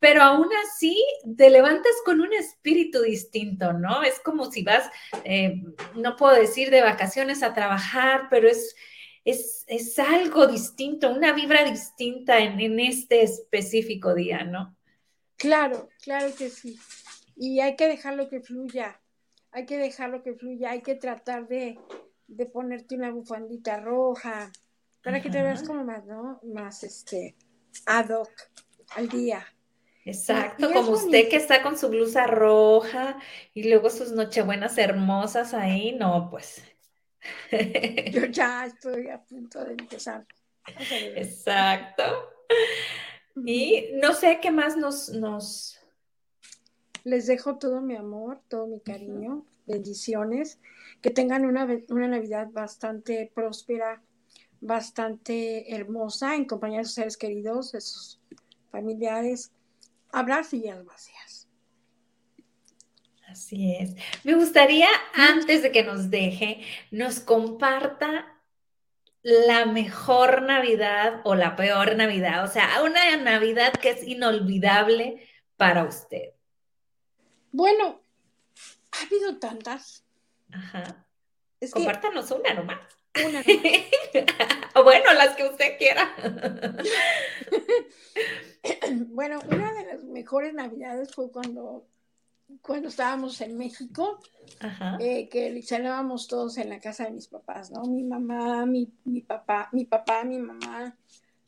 pero 0.00 0.22
aún 0.22 0.48
así 0.64 0.96
te 1.36 1.50
levantas 1.50 1.92
con 2.04 2.20
un 2.22 2.32
espíritu 2.32 3.02
distinto, 3.02 3.74
¿no? 3.74 4.02
Es 4.02 4.18
como 4.20 4.50
si 4.50 4.62
vas, 4.62 4.90
eh, 5.24 5.62
no 5.94 6.16
puedo 6.16 6.34
decir 6.34 6.70
de 6.70 6.80
vacaciones 6.80 7.42
a 7.42 7.52
trabajar, 7.52 8.28
pero 8.30 8.48
es, 8.48 8.74
es, 9.24 9.98
algo 9.98 10.46
distinto, 10.46 11.10
una 11.10 11.32
vibra 11.32 11.64
distinta 11.64 12.38
en, 12.38 12.80
este 12.80 13.22
específico 13.22 14.14
día, 14.14 14.44
¿no? 14.44 14.76
Claro, 15.36 15.88
claro 16.02 16.34
que 16.36 16.50
sí. 16.50 16.78
Y 17.36 17.60
hay 17.60 17.76
que 17.76 17.88
dejarlo 17.88 18.28
que 18.28 18.40
fluya, 18.40 19.00
hay 19.52 19.66
que 19.66 19.78
dejarlo 19.78 20.22
que 20.22 20.34
fluya, 20.34 20.70
hay 20.70 20.82
que 20.82 20.94
tratar 20.94 21.48
de, 21.48 21.78
ponerte 22.52 22.94
una 22.94 23.10
bufandita 23.10 23.80
roja 23.80 24.50
para 25.02 25.20
que 25.20 25.30
te 25.30 25.42
veas 25.42 25.62
como 25.62 25.84
más, 25.84 26.04
¿no? 26.04 26.40
Más 26.44 26.84
este, 26.84 27.36
ad 27.86 28.10
hoc 28.10 28.30
al 28.96 29.08
día. 29.08 29.44
Exacto, 30.04 30.72
como 30.72 30.92
usted 30.92 31.28
que 31.28 31.36
está 31.36 31.62
con 31.62 31.76
su 31.76 31.88
blusa 31.88 32.26
roja 32.26 33.18
y 33.54 33.68
luego 33.68 33.90
sus 33.90 34.12
nochebuenas 34.12 34.78
hermosas 34.78 35.54
ahí, 35.54 35.92
no, 35.92 36.28
pues. 36.30 36.62
Yo 38.12 38.24
ya 38.30 38.66
estoy 38.66 39.08
a 39.08 39.22
punto 39.22 39.64
de 39.64 39.72
empezar. 39.72 40.26
Exacto. 41.16 42.02
Y 43.44 43.88
no 43.94 44.12
sé 44.12 44.38
qué 44.40 44.50
más 44.50 44.76
nos, 44.76 45.10
nos... 45.10 45.78
Les 47.04 47.26
dejo 47.26 47.56
todo 47.56 47.80
mi 47.80 47.96
amor, 47.96 48.42
todo 48.48 48.66
mi 48.66 48.80
cariño, 48.80 49.46
bendiciones, 49.66 50.58
que 51.00 51.10
tengan 51.10 51.46
una, 51.46 51.66
una 51.88 52.08
Navidad 52.08 52.48
bastante 52.50 53.30
próspera, 53.34 54.02
bastante 54.60 55.74
hermosa 55.74 56.34
en 56.36 56.44
compañía 56.44 56.80
de 56.80 56.84
sus 56.84 56.94
seres 56.94 57.16
queridos, 57.16 57.72
de 57.72 57.80
sus 57.80 58.20
familiares 58.70 59.52
habrá 60.12 60.42
sillas 60.44 60.84
vacías. 60.84 61.29
Así 63.30 63.76
es. 63.76 63.94
Me 64.24 64.34
gustaría, 64.34 64.88
antes 65.14 65.62
de 65.62 65.70
que 65.70 65.84
nos 65.84 66.10
deje, 66.10 66.64
nos 66.90 67.20
comparta 67.20 68.36
la 69.22 69.66
mejor 69.66 70.42
Navidad 70.42 71.20
o 71.24 71.36
la 71.36 71.54
peor 71.54 71.94
Navidad, 71.94 72.44
o 72.44 72.48
sea, 72.48 72.82
una 72.82 73.16
Navidad 73.18 73.72
que 73.74 73.90
es 73.90 74.02
inolvidable 74.02 75.28
para 75.56 75.84
usted. 75.84 76.30
Bueno, 77.52 78.00
ha 78.90 79.02
habido 79.04 79.38
tantas. 79.38 80.04
Ajá. 80.50 81.06
Compártanos 81.72 82.32
una 82.32 82.54
nomás. 82.54 82.80
Una 83.24 83.42
o 84.74 84.82
bueno, 84.82 85.12
las 85.14 85.36
que 85.36 85.44
usted 85.44 85.78
quiera. 85.78 86.16
bueno, 89.08 89.38
una 89.46 89.72
de 89.74 89.86
las 89.86 90.04
mejores 90.04 90.54
navidades 90.54 91.14
fue 91.14 91.30
cuando 91.30 91.86
cuando 92.62 92.88
estábamos 92.88 93.40
en 93.40 93.56
México, 93.56 94.18
eh, 94.98 95.28
que 95.28 95.62
cenábamos 95.62 96.28
todos 96.28 96.58
en 96.58 96.68
la 96.68 96.80
casa 96.80 97.04
de 97.04 97.12
mis 97.12 97.28
papás, 97.28 97.70
¿no? 97.70 97.84
Mi 97.84 98.02
mamá, 98.02 98.66
mi, 98.66 98.92
mi 99.04 99.20
papá, 99.20 99.68
mi 99.72 99.84
papá, 99.84 100.24
mi 100.24 100.38
mamá, 100.38 100.96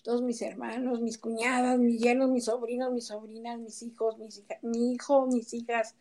todos 0.03 0.23
mis 0.23 0.41
hermanos, 0.43 1.01
mis 1.01 1.19
cuñadas, 1.19 1.79
mis 1.79 2.01
yernos, 2.01 2.31
mis 2.31 2.47
sobrinos, 2.47 2.93
mis 2.93 3.07
sobrinas, 3.07 3.59
mis 3.59 3.83
hijos, 3.83 4.19
mis 4.19 4.39
hijas, 4.39 4.59
mi 4.63 4.93
hijo, 4.95 5.27
mis 5.27 5.53
hijas, 5.55 5.95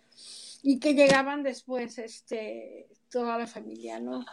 y 0.63 0.79
que 0.79 0.93
llegaban 0.93 1.43
después, 1.43 1.97
este, 1.97 2.87
toda 3.09 3.37
la 3.37 3.47
familia, 3.47 3.99
¿no? 3.99 4.25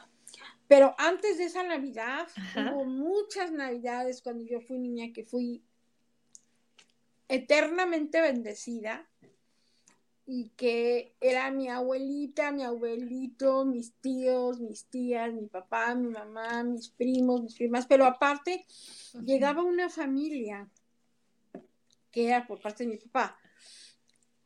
Pero 0.68 0.94
antes 0.98 1.38
de 1.38 1.44
esa 1.44 1.62
Navidad, 1.62 2.28
hubo 2.54 2.84
muchas 2.84 3.50
Navidades 3.50 4.20
cuando 4.20 4.44
yo 4.44 4.60
fui 4.60 4.78
niña 4.78 5.12
que 5.14 5.24
fui 5.24 5.62
eternamente 7.26 8.20
bendecida 8.20 9.07
y 10.30 10.50
que 10.50 11.14
era 11.22 11.50
mi 11.50 11.70
abuelita, 11.70 12.52
mi 12.52 12.62
abuelito, 12.62 13.64
mis 13.64 13.94
tíos, 13.94 14.60
mis 14.60 14.84
tías, 14.84 15.32
mi 15.32 15.46
papá, 15.46 15.94
mi 15.94 16.08
mamá, 16.10 16.62
mis 16.64 16.90
primos, 16.90 17.42
mis 17.42 17.54
primas, 17.54 17.86
pero 17.86 18.04
aparte 18.04 18.66
llegaba 19.24 19.62
una 19.62 19.88
familia 19.88 20.68
que 22.10 22.26
era 22.26 22.46
por 22.46 22.60
parte 22.60 22.84
de 22.84 22.90
mi 22.90 22.98
papá 22.98 23.38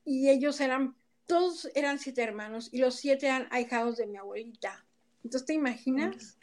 y 0.05 0.29
ellos 0.29 0.61
eran, 0.61 0.95
todos 1.27 1.69
eran 1.75 1.99
siete 1.99 2.23
hermanos 2.23 2.69
y 2.71 2.79
los 2.79 2.95
siete 2.95 3.27
eran 3.27 3.49
ahijados 3.51 3.97
de 3.97 4.07
mi 4.07 4.19
abuelita. 4.19 4.87
Entonces, 5.25 5.47
¿te 5.47 5.55
imaginas? 5.55 6.39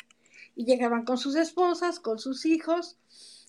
Y 0.54 0.66
llegaban 0.66 1.06
con 1.06 1.18
sus 1.18 1.38
esposas, 1.38 2.02
con 2.02 2.20
sus 2.20 2.46
hijos 2.46 3.00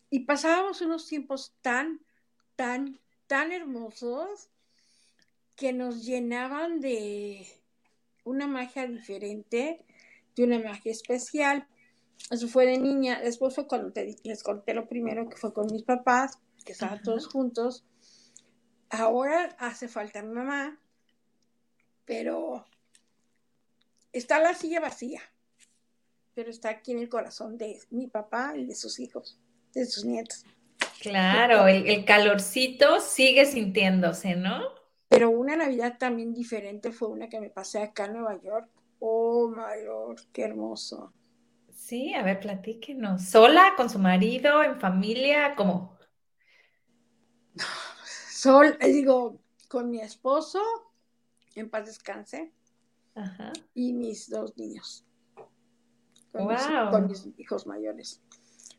y 0.09 0.21
pasábamos 0.21 0.83
unos 0.83 1.09
tiempos 1.09 1.53
tan, 1.63 2.01
tan, 2.55 3.01
tan 3.27 3.51
hermosos 3.51 4.51
que 5.61 5.75
nos 5.75 6.07
llenaban 6.07 6.81
de 6.81 7.47
una 8.25 8.47
magia 8.47 8.87
diferente, 8.87 9.85
de 10.35 10.45
una 10.45 10.59
magia 10.59 10.91
especial. 10.91 11.69
Eso 12.31 12.49
fue 12.49 12.65
de 12.65 12.79
niña. 12.79 13.21
Después 13.21 13.55
fue 13.55 13.67
cuando 13.67 13.93
les 14.25 14.43
conté 14.43 14.73
lo 14.73 14.89
primero, 14.89 15.29
que 15.29 15.37
fue 15.37 15.53
con 15.53 15.67
mis 15.67 15.83
papás, 15.83 16.39
que 16.65 16.73
estaban 16.73 17.03
todos 17.03 17.27
juntos. 17.27 17.85
Ahora 18.89 19.55
hace 19.59 19.87
falta 19.87 20.23
mi 20.23 20.33
mamá, 20.33 20.81
pero 22.07 22.65
está 24.15 24.41
la 24.41 24.55
silla 24.55 24.81
vacía, 24.81 25.21
pero 26.35 26.49
está 26.49 26.71
aquí 26.71 26.93
en 26.93 27.01
el 27.01 27.11
corazón 27.11 27.59
de 27.59 27.79
mi 27.91 28.07
papá 28.07 28.55
y 28.57 28.65
de 28.65 28.75
sus 28.75 28.99
hijos, 28.99 29.39
de 29.75 29.85
sus 29.85 30.07
nietos. 30.07 30.43
Claro, 31.03 31.69
el 31.69 32.07
calorcito 32.07 33.01
sigue 33.01 33.45
sintiéndose, 33.45 34.37
¿no? 34.37 34.80
Pero 35.11 35.29
una 35.31 35.57
Navidad 35.57 35.99
también 35.99 36.33
diferente 36.33 36.93
fue 36.93 37.09
una 37.09 37.29
que 37.29 37.41
me 37.41 37.51
pasé 37.51 37.83
acá 37.83 38.05
en 38.05 38.13
Nueva 38.13 38.41
York. 38.41 38.71
Oh, 39.01 39.49
my 39.49 39.85
Lord, 39.85 40.21
qué 40.33 40.45
hermoso. 40.45 41.13
Sí, 41.75 42.15
a 42.15 42.23
ver, 42.23 42.39
platíquenos. 42.39 43.25
¿Sola, 43.25 43.73
con 43.77 43.91
su 43.91 43.99
marido, 43.99 44.63
en 44.63 44.79
familia? 44.79 45.57
¿Cómo? 45.57 45.99
Sol, 48.05 48.79
eh, 48.79 48.93
digo, 48.93 49.41
con 49.67 49.91
mi 49.91 49.99
esposo, 50.01 50.63
en 51.57 51.69
paz 51.69 51.87
descanse, 51.87 52.53
Ajá. 53.17 53.53
y 53.75 53.93
mis 53.93 54.31
dos 54.31 54.57
niños. 54.57 55.05
Con, 56.31 56.45
wow. 56.45 56.53
mis, 56.53 56.63
con 56.93 57.07
mis 57.09 57.29
hijos 57.37 57.67
mayores. 57.67 58.23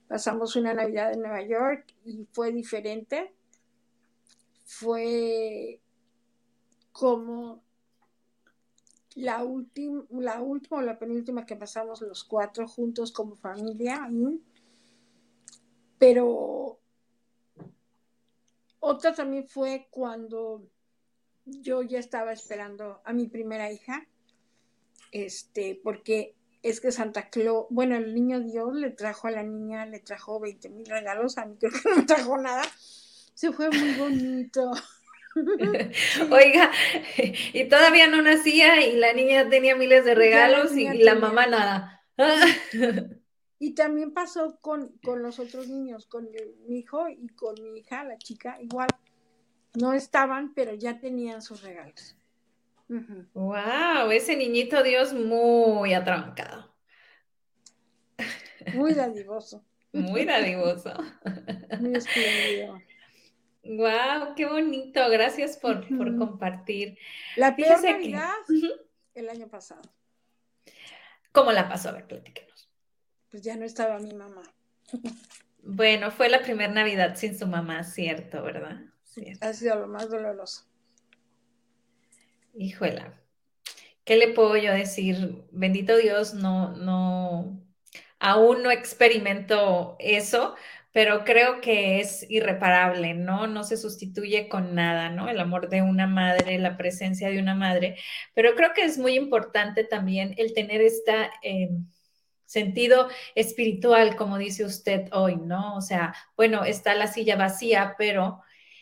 Pasamos 0.08 0.56
una 0.56 0.74
Navidad 0.74 1.12
en 1.12 1.24
Nueva 1.24 1.41
York 1.41 1.94
y 2.06 2.26
fue 2.32 2.54
diferente. 2.54 3.36
Fue 4.63 5.82
como 6.91 7.63
la 9.15 9.43
última, 9.43 10.04
la 10.10 10.41
última 10.41 10.77
o 10.77 10.82
la 10.82 10.97
penúltima 10.97 11.45
que 11.45 11.56
pasamos 11.56 12.01
los 12.01 12.23
cuatro 12.23 12.67
juntos 12.67 13.12
como 13.12 13.36
familia, 13.36 14.10
pero 15.97 16.80
otra 18.80 19.13
también 19.13 19.47
fue 19.47 19.88
cuando 19.91 20.67
yo 21.45 21.82
ya 21.82 21.99
estaba 21.99 22.34
esperando 22.34 23.01
a 23.04 23.13
mi 23.13 23.27
primera 23.27 23.71
hija, 23.71 24.08
este, 25.12 25.80
porque 25.84 26.36
es 26.63 26.80
que 26.80 26.91
Santa 26.91 27.30
Claus, 27.30 27.65
bueno, 27.69 27.95
el 27.95 28.13
niño 28.13 28.39
Dios 28.39 28.73
le 28.75 28.91
trajo 28.91 29.27
a 29.27 29.32
la 29.32 29.43
niña, 29.43 29.86
le 29.86 29.99
trajo 29.99 30.39
20 30.39 30.69
mil 30.69 30.86
regalos, 30.86 31.38
a 31.38 31.45
mí 31.45 31.58
creo 31.60 31.71
que 31.71 31.89
no 31.95 32.06
trajo 32.06 32.38
nada, 32.38 32.63
se 33.34 33.51
fue 33.51 33.69
muy 33.69 33.93
bonito. 33.93 34.71
Oiga, 36.32 36.72
y 37.54 37.65
todavía 37.65 38.08
no 38.08 38.22
nacía 38.22 38.86
y 38.86 38.98
la 38.98 39.13
niña 39.13 39.50
tenía 39.50 39.76
miles 39.76 40.06
de 40.06 40.15
regalos 40.15 40.76
y, 40.76 40.88
la 40.98 41.15
mamá 41.15 41.48
nada. 41.48 42.04
y 43.60 43.74
también 43.74 44.13
pasó 44.13 44.58
con, 44.62 44.94
los 45.04 45.39
otros 45.39 45.67
niños, 45.67 46.06
con 46.06 46.30
mi 46.67 46.80
hijo 46.80 47.08
y 47.10 47.30
con 47.30 47.56
mi 47.62 47.80
hija, 47.80 48.04
la 48.04 48.17
chica, 48.17 48.58
igual. 48.62 48.89
No 49.74 49.94
estaban, 49.94 50.54
pero 50.54 50.74
ya 50.74 51.00
tenían 51.00 51.41
sus 51.41 51.62
regalos. 51.62 52.17
Wow, 53.34 54.12
ese 54.12 54.36
niñito 54.36 54.84
Dios 54.84 55.13
muy 55.13 55.94
atrancado. 55.94 56.76
Muy 58.74 58.94
dadivoso. 58.94 59.63
Muy 59.94 60.26
dadivoso. 60.26 60.94
Muy 61.80 61.96
espléndido. 61.96 62.82
Wow, 63.63 64.36
qué 64.36 64.45
bonito. 64.45 65.10
Gracias 65.10 65.58
por, 65.58 65.88
compartir. 66.17 66.97
La 67.36 67.56
peor 67.56 67.82
Navidad 67.84 68.34
el 69.13 69.30
año 69.30 69.47
pasado. 69.47 69.82
¿Cómo 71.32 71.52
la 71.52 71.69
pasó? 71.69 71.89
A 71.89 71.93
ver, 71.93 72.08
platíquenos. 72.08 72.69
Pues 73.30 73.43
ya 73.43 73.56
no 73.56 73.65
estaba 73.65 74.00
mi 74.00 74.13
mamá. 74.13 74.43
Bueno, 75.63 76.10
fue 76.10 76.28
la 76.28 76.41
primera 76.41 76.74
Navidad 76.74 77.15
sin 77.15 77.38
su 77.38 77.45
mamá, 77.45 77.84
cierto, 77.84 78.41
¿verdad? 78.41 78.82
Ha 79.41 79.54
sido 79.54 79.80
lo 79.80 79.88
más 79.88 80.10
doloroso. 80.10 80.65
Híjola. 82.56 83.21
¿Qué 84.04 84.15
le 84.15 84.30
puedo 84.30 84.58
yo 84.58 84.74
decir? 84.74 85.45
Bendito 85.52 85.95
Dios, 85.97 86.34
no, 86.34 86.76
no, 86.76 87.62
aún 88.19 88.63
no 88.63 88.71
experimento 88.71 89.95
eso, 90.00 90.56
pero 90.91 91.23
creo 91.23 91.62
que 91.62 91.99
es 92.01 92.25
irreparable, 92.30 93.13
¿no? 93.13 93.47
No 93.47 93.63
se 93.63 93.77
sustituye 93.77 94.49
con 94.49 94.75
nada, 94.75 95.10
¿no? 95.10 95.30
El 95.30 95.39
amor 95.39 95.69
de 95.69 95.82
una 95.82 96.08
madre, 96.08 96.60
la 96.60 96.77
presencia 96.77 97.30
de 97.30 97.39
una 97.39 97.56
madre, 97.56 97.97
pero 98.34 98.56
creo 98.56 98.73
que 98.73 98.84
es 98.84 98.97
muy 98.97 99.15
importante 99.15 99.84
también 99.84 100.34
el 100.38 100.54
tener 100.54 100.82
este 100.82 101.30
sentido 102.45 103.08
espiritual, 103.36 104.15
como 104.17 104.38
dice 104.38 104.65
usted 104.65 105.08
hoy, 105.13 105.38
¿no? 105.38 105.77
O 105.77 105.82
sea, 105.82 106.13
bueno, 106.36 106.65
está 106.65 106.93
la 106.95 107.08
silla 107.08 107.38
vacía, 107.38 107.95
pero 107.97 108.41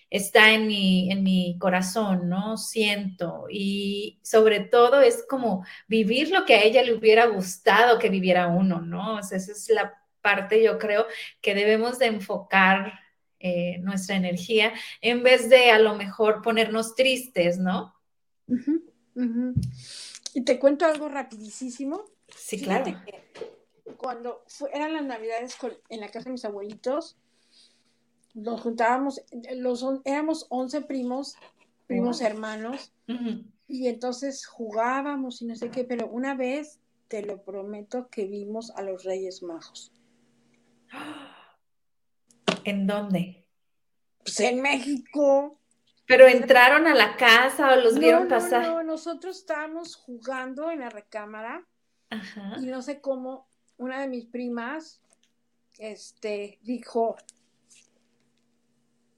está 0.09 0.53
en 0.53 0.67
mi, 0.67 1.11
en 1.11 1.23
mi 1.23 1.57
corazón, 1.59 2.29
¿no? 2.29 2.57
Siento. 2.57 3.45
Y 3.49 4.19
sobre 4.23 4.61
todo 4.61 5.01
es 5.01 5.23
como 5.29 5.63
vivir 5.87 6.31
lo 6.31 6.45
que 6.45 6.55
a 6.55 6.63
ella 6.63 6.81
le 6.83 6.95
hubiera 6.95 7.27
gustado 7.27 7.99
que 7.99 8.09
viviera 8.09 8.47
uno, 8.47 8.81
¿no? 8.81 9.17
O 9.17 9.23
sea, 9.23 9.37
esa 9.37 9.51
es 9.51 9.69
la 9.69 9.93
parte 10.29 10.61
yo 10.61 10.77
creo 10.77 11.07
que 11.41 11.55
debemos 11.55 11.97
de 11.97 12.05
enfocar 12.05 12.99
eh, 13.39 13.79
nuestra 13.79 14.15
energía 14.15 14.73
en 15.01 15.23
vez 15.23 15.49
de 15.49 15.71
a 15.71 15.79
lo 15.79 15.95
mejor 15.95 16.41
ponernos 16.43 16.93
tristes, 16.95 17.57
¿no? 17.57 17.95
Y 20.33 20.41
te 20.43 20.59
cuento 20.59 20.85
algo 20.85 21.09
rapidísimo. 21.09 22.05
Sí, 22.27 22.61
claro. 22.61 23.01
cuando 23.97 24.43
eran 24.71 24.93
las 24.93 25.03
navidades 25.03 25.57
en 25.89 25.99
la 25.99 26.09
casa 26.09 26.25
de 26.25 26.33
mis 26.33 26.45
abuelitos, 26.45 27.17
nos 28.35 28.61
juntábamos, 28.61 29.21
los, 29.55 29.83
éramos 30.05 30.45
11 30.49 30.81
primos, 30.81 31.35
primos 31.87 32.21
hermanos, 32.21 32.93
y 33.67 33.87
entonces 33.87 34.45
jugábamos 34.45 35.41
y 35.41 35.45
no 35.45 35.55
sé 35.55 35.71
qué, 35.71 35.83
pero 35.85 36.07
una 36.07 36.35
vez, 36.35 36.79
te 37.07 37.23
lo 37.23 37.41
prometo, 37.41 38.09
que 38.09 38.25
vimos 38.25 38.69
a 38.71 38.83
los 38.83 39.03
Reyes 39.03 39.41
Majos. 39.41 39.91
¿En 42.63 42.87
dónde? 42.87 43.45
Pues 44.19 44.39
en 44.41 44.61
México. 44.61 45.59
¿Pero 46.05 46.27
entraron 46.27 46.87
a 46.87 46.95
la 46.95 47.17
casa 47.17 47.73
o 47.73 47.75
los 47.75 47.99
vieron 47.99 48.27
pasar? 48.27 48.63
No, 48.63 48.83
nosotros 48.83 49.37
estábamos 49.37 49.95
jugando 49.95 50.71
en 50.71 50.79
la 50.79 50.89
recámara 50.89 51.67
y 52.59 52.65
no 52.65 52.81
sé 52.81 52.99
cómo 52.99 53.47
una 53.77 54.01
de 54.01 54.07
mis 54.07 54.25
primas 54.25 55.01
este, 55.77 56.59
dijo, 56.63 57.15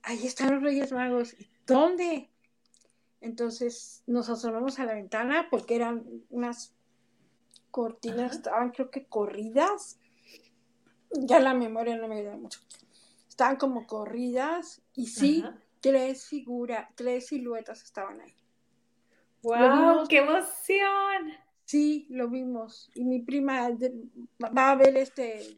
ahí 0.04 0.28
están 0.28 0.54
los 0.54 0.64
Reyes 0.64 0.92
Magos. 0.92 1.36
¿Dónde? 1.66 2.30
Entonces 3.22 4.04
nos 4.06 4.30
asomamos 4.30 4.80
a 4.80 4.86
la 4.86 4.94
ventana 4.94 5.48
porque 5.50 5.76
eran 5.76 6.04
unas 6.30 6.76
cortinas, 7.70 8.34
estaban 8.34 8.72
creo 8.72 8.92
que 8.92 9.06
corridas 9.06 9.98
ya 11.14 11.40
la 11.40 11.54
memoria 11.54 11.96
no 11.96 12.08
me 12.08 12.20
ayuda 12.20 12.38
mucho. 12.38 12.60
Estaban 13.28 13.56
como 13.58 13.88
corridas 13.88 14.82
y 14.94 15.08
sí, 15.08 15.44
tres 15.80 16.26
figuras, 16.26 16.88
tres 16.96 17.28
siluetas 17.28 17.84
estaban 17.84 18.22
ahí. 18.22 18.34
¡Wow! 19.42 20.08
¡Qué 20.08 20.18
emoción! 20.18 21.34
Sí, 21.66 22.06
lo 22.10 22.30
vimos. 22.30 22.92
Y 22.94 23.04
mi 23.04 23.22
prima 23.22 23.70
va 24.40 24.72
a 24.72 24.76
ver 24.76 24.98
este, 24.98 25.58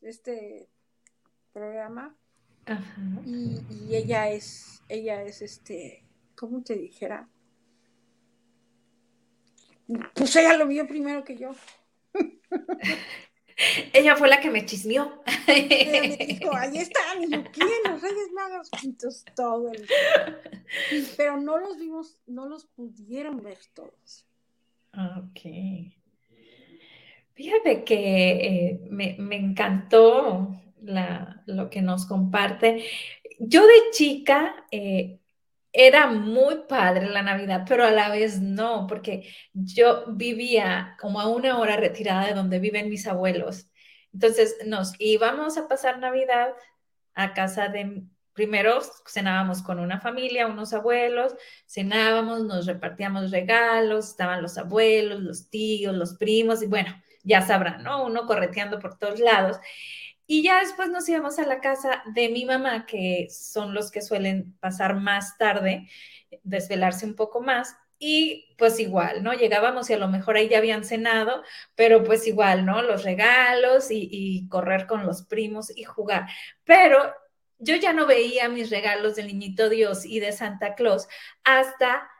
este 0.00 0.68
programa. 1.52 2.16
Y, 3.24 3.60
y, 3.70 3.94
ella 3.94 4.30
es, 4.30 4.82
ella 4.88 5.22
es 5.22 5.42
este, 5.42 6.02
¿cómo 6.34 6.62
te 6.62 6.74
dijera? 6.74 7.28
Pues 10.14 10.34
ella 10.34 10.56
lo 10.56 10.66
vio 10.66 10.88
primero 10.88 11.22
que 11.22 11.36
yo. 11.36 11.52
Ella 13.92 14.16
fue 14.16 14.28
la 14.28 14.40
que 14.40 14.50
me 14.50 14.66
chismeó. 14.66 15.22
Ella 15.46 16.00
me 16.00 16.16
dijo, 16.16 16.54
ahí 16.54 16.78
están, 16.78 17.22
y 17.22 17.30
yo, 17.30 17.42
¿quién? 17.52 17.68
Los 17.88 18.02
Reyes 18.02 18.32
Magos, 18.34 18.70
pintos 18.80 19.24
todos. 19.34 19.76
Pero 21.16 21.38
no 21.38 21.58
los 21.58 21.78
vimos, 21.78 22.18
no 22.26 22.46
los 22.48 22.66
pudieron 22.66 23.42
ver 23.42 23.58
todos. 23.74 24.26
Ok. 24.92 25.40
Fíjate 27.34 27.84
que 27.84 28.30
eh, 28.30 28.80
me, 28.90 29.16
encantó 29.36 30.56
lo 31.46 31.70
que 31.70 31.82
nos 31.82 32.06
comparte. 32.06 32.84
Yo 33.38 33.66
de 33.66 33.90
chica 33.92 34.66
eh, 34.70 35.18
era 35.78 36.06
muy 36.06 36.62
padre 36.68 37.08
la 37.10 37.20
Navidad, 37.22 37.64
pero 37.68 37.84
a 37.84 37.90
la 37.90 38.08
vez 38.08 38.40
no, 38.40 38.86
porque 38.86 39.28
yo 39.52 40.06
vivía 40.08 40.96
como 40.98 41.20
a 41.20 41.28
una 41.28 41.58
hora 41.58 41.76
retirada 41.76 42.26
de 42.26 42.32
donde 42.32 42.58
viven 42.58 42.88
mis 42.88 43.06
abuelos. 43.06 43.68
Entonces 44.10 44.56
nos 44.66 44.94
íbamos 44.98 45.58
a 45.58 45.68
pasar 45.68 45.98
Navidad 45.98 46.54
a 47.14 47.34
casa 47.34 47.68
de, 47.68 48.04
primero 48.32 48.80
cenábamos 49.06 49.60
con 49.62 49.78
una 49.78 50.00
familia, 50.00 50.46
unos 50.46 50.72
abuelos, 50.72 51.34
cenábamos, 51.66 52.44
nos 52.44 52.64
repartíamos 52.64 53.30
regalos, 53.30 54.08
estaban 54.08 54.40
los 54.40 54.56
abuelos, 54.56 55.20
los 55.20 55.50
tíos, 55.50 55.94
los 55.94 56.14
primos, 56.14 56.62
y 56.62 56.66
bueno, 56.68 56.94
ya 57.22 57.42
sabrán, 57.42 57.82
¿no? 57.82 58.06
Uno 58.06 58.24
correteando 58.26 58.78
por 58.78 58.96
todos 58.98 59.20
lados. 59.20 59.58
Y 60.26 60.42
ya 60.42 60.60
después 60.60 60.90
nos 60.90 61.08
íbamos 61.08 61.38
a 61.38 61.46
la 61.46 61.60
casa 61.60 62.02
de 62.14 62.28
mi 62.28 62.44
mamá, 62.44 62.86
que 62.86 63.28
son 63.30 63.74
los 63.74 63.90
que 63.90 64.02
suelen 64.02 64.56
pasar 64.58 64.96
más 64.96 65.38
tarde, 65.38 65.88
desvelarse 66.42 67.06
un 67.06 67.14
poco 67.14 67.40
más. 67.40 67.76
Y 67.98 68.54
pues 68.58 68.78
igual, 68.78 69.22
¿no? 69.22 69.32
Llegábamos 69.32 69.88
y 69.88 69.94
a 69.94 69.98
lo 69.98 70.08
mejor 70.08 70.36
ahí 70.36 70.48
ya 70.48 70.58
habían 70.58 70.84
cenado, 70.84 71.42
pero 71.74 72.04
pues 72.04 72.26
igual, 72.26 72.66
¿no? 72.66 72.82
Los 72.82 73.04
regalos 73.04 73.86
y, 73.90 74.46
correr 74.50 74.86
con 74.86 75.06
los 75.06 75.22
primos 75.22 75.74
y 75.74 75.84
jugar. 75.84 76.26
Pero 76.64 77.14
yo 77.58 77.76
ya 77.76 77.92
no 77.92 78.06
veía 78.06 78.48
mis 78.48 78.68
regalos 78.70 79.16
del 79.16 79.28
Niñito 79.28 79.68
Dios 79.70 80.04
y 80.04 80.20
de 80.20 80.32
Santa 80.32 80.74
Claus 80.74 81.08
hasta 81.44 82.10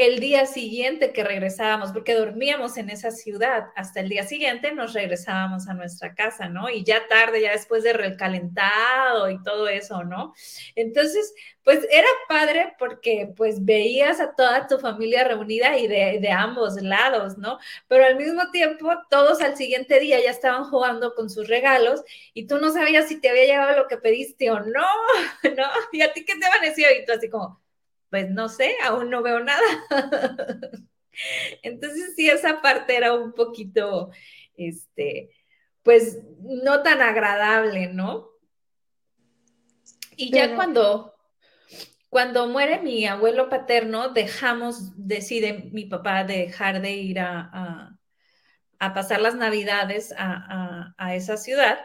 el 0.00 0.18
día 0.18 0.46
siguiente 0.46 1.12
que 1.12 1.22
regresábamos, 1.22 1.92
porque 1.92 2.14
dormíamos 2.14 2.78
en 2.78 2.88
esa 2.88 3.10
ciudad, 3.10 3.66
hasta 3.76 4.00
el 4.00 4.08
día 4.08 4.24
siguiente 4.24 4.72
nos 4.72 4.94
regresábamos 4.94 5.68
a 5.68 5.74
nuestra 5.74 6.14
casa, 6.14 6.48
¿no? 6.48 6.70
Y 6.70 6.84
ya 6.84 7.06
tarde, 7.06 7.42
ya 7.42 7.52
después 7.52 7.82
de 7.82 7.92
recalentado 7.92 9.28
y 9.30 9.42
todo 9.42 9.68
eso, 9.68 10.02
¿no? 10.04 10.32
Entonces, 10.74 11.34
pues 11.64 11.86
era 11.90 12.08
padre 12.28 12.74
porque 12.78 13.32
pues 13.36 13.62
veías 13.64 14.20
a 14.20 14.34
toda 14.34 14.66
tu 14.66 14.78
familia 14.78 15.24
reunida 15.24 15.76
y 15.76 15.86
de, 15.86 16.30
ambos 16.30 16.80
lados, 16.80 17.36
¿no? 17.36 17.58
Pero 17.86 18.06
al 18.06 18.16
mismo 18.16 18.50
tiempo, 18.50 18.90
todos 19.10 19.42
al 19.42 19.56
siguiente 19.58 20.00
día 20.00 20.18
ya 20.18 20.30
estaban 20.30 20.64
jugando 20.64 21.14
con 21.14 21.28
sus 21.28 21.46
regalos 21.46 22.02
y 22.32 22.46
tú 22.46 22.58
no 22.58 22.72
sabías 22.72 23.08
si 23.08 23.20
te 23.20 23.28
había 23.28 23.44
llegado 23.44 23.76
lo 23.76 23.86
que 23.86 23.98
pediste 23.98 24.50
o 24.50 24.60
no, 24.60 24.86
¿no? 25.56 25.66
Y 25.92 26.00
a 26.00 26.12
ti 26.12 26.24
qué 26.24 26.34
te 26.34 26.46
pareció 26.58 26.88
y 26.90 27.04
tú 27.04 27.12
así 27.12 27.28
como 27.28 27.60
pues 28.10 28.28
no 28.30 28.48
sé, 28.48 28.74
aún 28.84 29.10
no 29.10 29.22
veo 29.22 29.40
nada. 29.40 29.66
Entonces 31.62 32.14
sí, 32.16 32.28
esa 32.28 32.60
parte 32.60 32.96
era 32.96 33.14
un 33.14 33.32
poquito, 33.32 34.10
este, 34.56 35.30
pues 35.82 36.18
no 36.40 36.82
tan 36.82 37.00
agradable, 37.00 37.88
¿no? 37.88 38.28
Y 40.16 40.30
ya 40.30 40.54
cuando, 40.54 41.14
cuando 42.08 42.46
muere 42.46 42.80
mi 42.80 43.06
abuelo 43.06 43.48
paterno, 43.48 44.10
dejamos, 44.10 44.92
decide 44.96 45.70
mi 45.72 45.86
papá 45.86 46.24
dejar 46.24 46.82
de 46.82 46.92
ir 46.92 47.20
a, 47.20 47.96
pasar 48.78 49.20
las 49.20 49.34
navidades 49.34 50.12
a, 50.16 50.94
a 50.96 51.14
esa 51.14 51.36
ciudad 51.36 51.78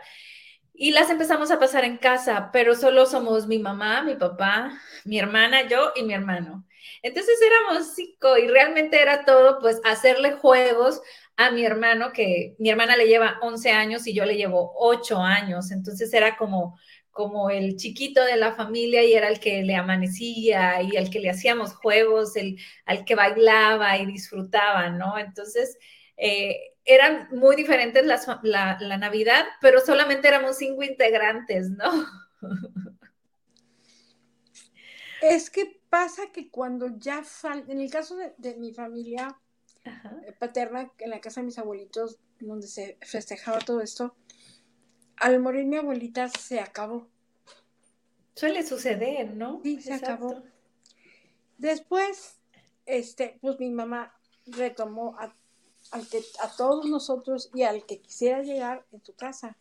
y 0.78 0.92
las 0.92 1.10
empezamos 1.10 1.52
a 1.52 1.60
pasar 1.60 1.86
en 1.86 1.98
casa, 1.98 2.50
pero 2.52 2.76
solo 2.76 3.06
somos 3.06 3.48
mi 3.48 3.60
mamá, 3.60 4.04
mi 4.04 4.16
papá, 4.16 4.72
mi 5.06 5.20
hermana, 5.20 5.68
yo 5.68 5.92
y 5.96 6.04
mi 6.04 6.14
hermano. 6.14 6.66
Entonces 7.02 7.40
éramos 7.42 7.94
cinco 7.96 8.38
y 8.38 8.48
realmente 8.48 9.02
era 9.02 9.26
todo, 9.26 9.60
pues, 9.60 9.82
hacerle 9.86 10.34
juegos 10.34 11.02
a 11.38 11.52
mi 11.52 11.66
hermano, 11.66 12.12
que 12.14 12.56
mi 12.60 12.70
hermana 12.70 12.96
le 12.98 13.08
lleva 13.08 13.38
11 13.42 13.72
años 13.72 14.08
y 14.08 14.14
yo 14.14 14.26
le 14.26 14.38
llevo 14.38 14.74
8 14.78 15.20
años. 15.20 15.72
Entonces 15.72 16.14
era 16.14 16.38
como, 16.38 16.78
como 17.12 17.50
el 17.50 17.76
chiquito 17.78 18.24
de 18.24 18.38
la 18.38 18.54
familia 18.56 19.04
y 19.04 19.14
era 19.14 19.30
el 19.30 19.40
que 19.40 19.64
le 19.64 19.76
amanecía 19.76 20.82
y 20.82 20.98
al 20.98 21.10
que 21.10 21.20
le 21.20 21.30
hacíamos 21.30 21.74
juegos, 21.76 22.36
el, 22.36 22.58
al 22.86 23.06
que 23.06 23.16
bailaba 23.16 23.98
y 23.98 24.06
disfrutaba, 24.06 24.90
¿no? 24.90 25.18
Entonces, 25.18 25.78
eh, 26.18 26.75
eran 26.86 27.28
muy 27.32 27.56
diferentes 27.56 28.06
la, 28.06 28.78
la, 28.80 28.98
Navidad, 28.98 29.44
pero 29.60 29.82
solamente 29.82 30.28
éramos 30.28 30.58
cinco 30.58 30.84
integrantes, 30.84 31.72
¿no? 31.72 31.86
Es 35.22 35.50
que 35.50 35.82
pasa 35.90 36.24
que 36.32 36.52
cuando 36.52 36.98
ya 36.98 37.24
falta, 37.24 37.72
en 37.72 37.82
el 37.82 37.90
caso 37.90 38.16
de, 38.16 38.56
mi 38.56 38.74
familia 38.74 39.36
eh, 39.84 40.34
paterna, 40.38 40.92
en 41.00 41.10
la 41.10 41.20
casa 41.20 41.42
de 41.42 41.46
mis 41.46 41.58
abuelitos, 41.58 42.20
donde 42.40 42.68
se 42.68 43.00
festejaba 43.02 43.58
todo 43.60 43.82
esto, 43.82 44.16
al 45.18 45.40
morir 45.40 45.66
mi 45.66 45.78
abuelita 45.78 46.28
se 46.28 46.60
acabó. 46.60 47.08
Suele 48.36 48.62
suceder, 48.64 49.34
¿no? 49.34 49.62
Sí, 49.64 49.82
se 49.82 49.94
acabó. 49.94 50.44
Después, 51.58 52.38
este, 52.86 53.40
pues 53.42 53.60
mi 53.60 53.72
mamá 53.72 54.14
retomó 54.46 55.18
a 55.18 55.34
al 55.92 56.08
que, 56.08 56.24
a 56.42 56.50
todos 56.56 56.86
nosotros 56.86 57.50
y 57.54 57.64
al 57.64 57.86
que 57.86 58.00
quisiera 58.02 58.42
llegar 58.42 58.86
en 58.92 59.02
tu 59.02 59.14
casa. 59.14 59.58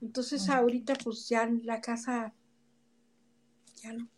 Entonces 0.00 0.48
ahorita 0.48 0.94
pues 1.02 1.28
ya 1.28 1.48
la 1.62 1.80
casa 1.80 2.34
ya 3.76 3.92
no. 3.92 4.08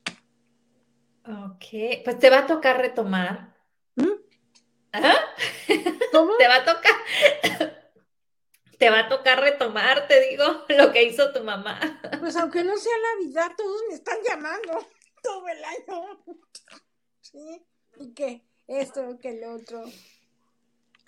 Ok, 1.27 2.03
pues 2.05 2.19
te 2.19 2.31
va 2.31 2.41
a 2.41 2.47
tocar 2.47 2.79
retomar. 2.79 3.55
¿Mm? 3.97 4.09
¿Cómo? 6.13 6.37
Te 6.39 6.49
va 6.49 6.57
a 6.57 6.65
tocar. 6.65 6.93
Te 8.79 8.91
va 8.91 9.01
a 9.01 9.09
tocar 9.09 9.41
retomar, 9.41 10.09
te 10.09 10.21
digo, 10.29 10.45
lo 10.69 10.93
que 10.93 11.05
hizo 11.05 11.33
tu 11.33 11.43
mamá. 11.45 12.01
Pues 12.19 12.37
aunque 12.37 12.65
no 12.65 12.77
sea 12.77 12.93
Navidad, 13.15 13.53
todos 13.57 13.81
me 13.89 13.95
están 13.95 14.19
llamando 14.29 14.87
todo 15.23 15.47
el 15.49 15.65
año. 15.65 16.25
¿Sí? 17.21 17.65
¿Y 18.01 18.13
qué? 18.13 18.45
Esto, 18.67 19.19
que 19.21 19.31
el 19.31 19.45
otro 19.45 19.85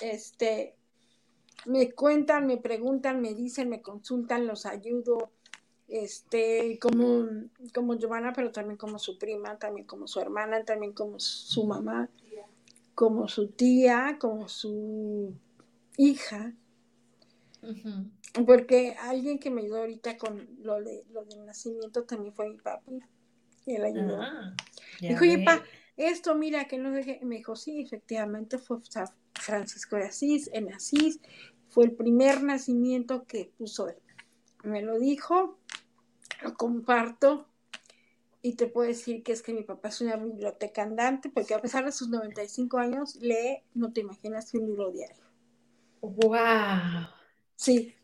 este, 0.01 0.75
me 1.65 1.93
cuentan, 1.93 2.47
me 2.47 2.57
preguntan, 2.57 3.21
me 3.21 3.35
dicen, 3.35 3.69
me 3.69 3.83
consultan, 3.83 4.47
los 4.47 4.67
ayudo, 4.67 5.31
este, 5.89 6.79
como, 6.81 7.27
como 7.75 7.95
Giovanna, 7.95 8.33
pero 8.33 8.53
también 8.53 8.77
como 8.77 8.99
su 8.99 9.19
prima, 9.19 9.59
también 9.59 9.87
como 9.87 10.07
su 10.07 10.21
hermana, 10.21 10.65
también 10.65 10.93
como 10.93 11.19
su 11.21 11.65
mamá, 11.65 12.09
como 12.95 13.29
su 13.29 13.49
tía, 13.49 14.17
como 14.21 14.49
su 14.49 15.35
hija. 15.97 16.55
Porque 18.47 18.95
alguien 19.01 19.39
que 19.39 19.51
me 19.51 19.63
ayudó 19.63 19.79
ahorita 19.79 20.19
con 20.19 20.49
lo, 20.63 20.83
de, 20.83 21.05
lo 21.11 21.25
del 21.25 21.47
nacimiento 21.47 22.05
también 22.05 22.35
fue 22.35 22.49
mi 22.51 22.59
papi. 22.59 23.01
Él 23.67 23.85
ayudó. 23.85 24.21
Ah, 24.21 24.55
Dijo, 25.01 25.23
oye, 25.23 25.39
pa, 25.39 25.63
esto, 25.97 26.35
mira, 26.35 26.67
que 26.67 26.79
no 26.79 26.95
sé 27.03 27.21
Me 27.23 27.37
dijo, 27.37 27.57
sí, 27.57 27.81
efectivamente 27.81 28.59
fue 28.59 28.79
Francisco 29.35 29.97
de 29.97 30.05
Asís, 30.05 30.51
en 30.53 30.73
Asís, 30.73 31.21
fue 31.69 31.85
el 31.85 31.93
primer 31.93 32.43
nacimiento 32.43 33.25
que 33.25 33.53
puso 33.59 33.89
él. 33.89 33.97
Me 34.63 34.83
lo 34.83 34.99
dijo, 34.99 35.59
lo 36.43 36.55
comparto 36.55 37.49
y 38.43 38.55
te 38.55 38.67
puedo 38.67 38.89
decir 38.89 39.23
que 39.23 39.33
es 39.33 39.43
que 39.43 39.53
mi 39.53 39.63
papá 39.63 39.89
es 39.89 40.01
una 40.01 40.17
biblioteca 40.17 40.83
andante 40.83 41.31
porque 41.31 41.55
a 41.55 41.61
pesar 41.61 41.85
de 41.85 41.93
sus 41.93 42.09
95 42.09 42.79
años 42.79 43.17
lee, 43.17 43.63
no 43.75 43.93
te 43.93 44.01
imaginas, 44.03 44.55
un 44.55 44.67
libro 44.67 44.91
diario. 44.93 45.25
¡Wow! 46.01 47.09
Sí. 47.57 47.95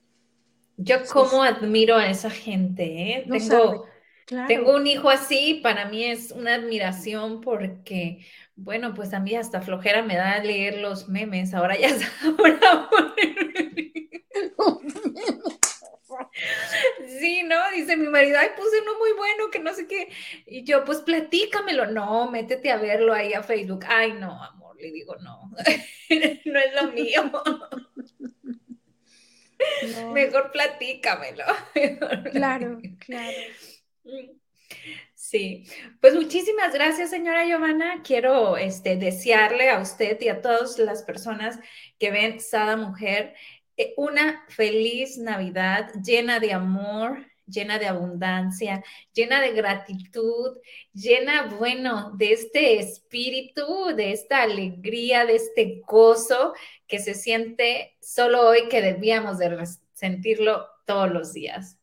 Yo 0.77 0.97
como 1.13 1.43
admiro 1.43 1.97
a 1.97 2.09
esa 2.09 2.31
gente, 2.31 2.85
¿eh? 2.85 3.27
Tengo, 3.31 3.87
tengo 4.27 4.75
un 4.75 4.87
hijo 4.87 5.11
así, 5.11 5.61
para 5.63 5.87
mí 5.87 6.05
es 6.05 6.33
una 6.33 6.55
admiración 6.55 7.41
porque, 7.41 8.25
bueno, 8.57 8.95
pues 8.95 9.13
a 9.15 9.21
mí 9.21 9.35
hasta 9.35 9.61
flojera 9.63 10.03
me 10.03 10.17
da 10.17 10.39
leer 10.39 10.79
los 10.79 11.09
memes, 11.09 11.55
ahora 11.55 11.79
ya 11.79 11.89
sí, 17.21 17.43
¿no? 17.45 17.57
Dice 17.75 17.97
mi 17.97 18.09
marido, 18.09 18.39
ay, 18.39 18.49
puse 18.57 18.81
uno 18.83 18.99
muy 18.99 19.13
bueno, 19.13 19.51
que 19.51 19.59
no 19.59 19.73
sé 19.75 19.87
qué. 19.87 20.09
Y 20.47 20.65
yo, 20.65 20.85
pues 20.85 21.01
platícamelo. 21.01 21.87
No, 21.87 22.31
métete 22.31 22.71
a 22.71 22.77
verlo 22.77 23.15
ahí 23.15 23.33
a 23.35 23.43
Facebook. 23.43 23.85
Ay, 23.89 24.13
no, 24.13 24.43
amor, 24.43 24.77
le 24.81 24.91
digo, 24.91 25.17
no, 25.17 25.51
no 26.45 26.59
es 26.59 26.75
lo 26.81 26.93
mío. 26.93 27.31
Mejor 30.13 30.51
platícamelo. 30.51 31.45
claro, 32.33 32.81
claro. 32.99 33.39
Sí, 35.15 35.67
pues 36.01 36.15
muchísimas 36.15 36.73
gracias, 36.75 37.11
señora 37.11 37.47
Giovanna. 37.47 38.03
Quiero 38.03 38.57
este, 38.57 38.97
desearle 38.97 39.71
a 39.71 39.81
usted 39.81 40.21
y 40.21 40.29
a 40.29 40.41
todas 40.41 40.79
las 40.79 41.03
personas 41.03 41.59
que 41.99 42.11
ven 42.11 42.41
Sada 42.41 42.77
Mujer 42.77 43.35
eh, 43.77 43.95
una 43.97 44.45
feliz 44.49 45.17
Navidad 45.19 45.91
llena 46.05 46.41
de 46.41 46.53
amor, 46.53 47.27
llena 47.47 47.79
de 47.79 47.87
abundancia, 47.87 48.85
llena 49.13 49.41
de 49.41 49.53
gratitud, 49.53 50.59
llena, 50.93 51.47
bueno, 51.59 52.13
de 52.17 52.33
este 52.33 52.79
espíritu, 52.79 53.95
de 53.97 54.13
esta 54.13 54.43
alegría, 54.43 55.25
de 55.25 55.37
este 55.37 55.83
gozo 55.87 56.55
que 56.87 56.99
se 56.99 57.15
siente 57.15 57.97
solo 58.01 58.49
hoy 58.49 58.69
que 58.69 58.83
debíamos 58.83 59.39
de 59.39 59.67
sentirlo 59.95 60.67
todos 60.85 61.11
los 61.11 61.33
días. 61.33 61.79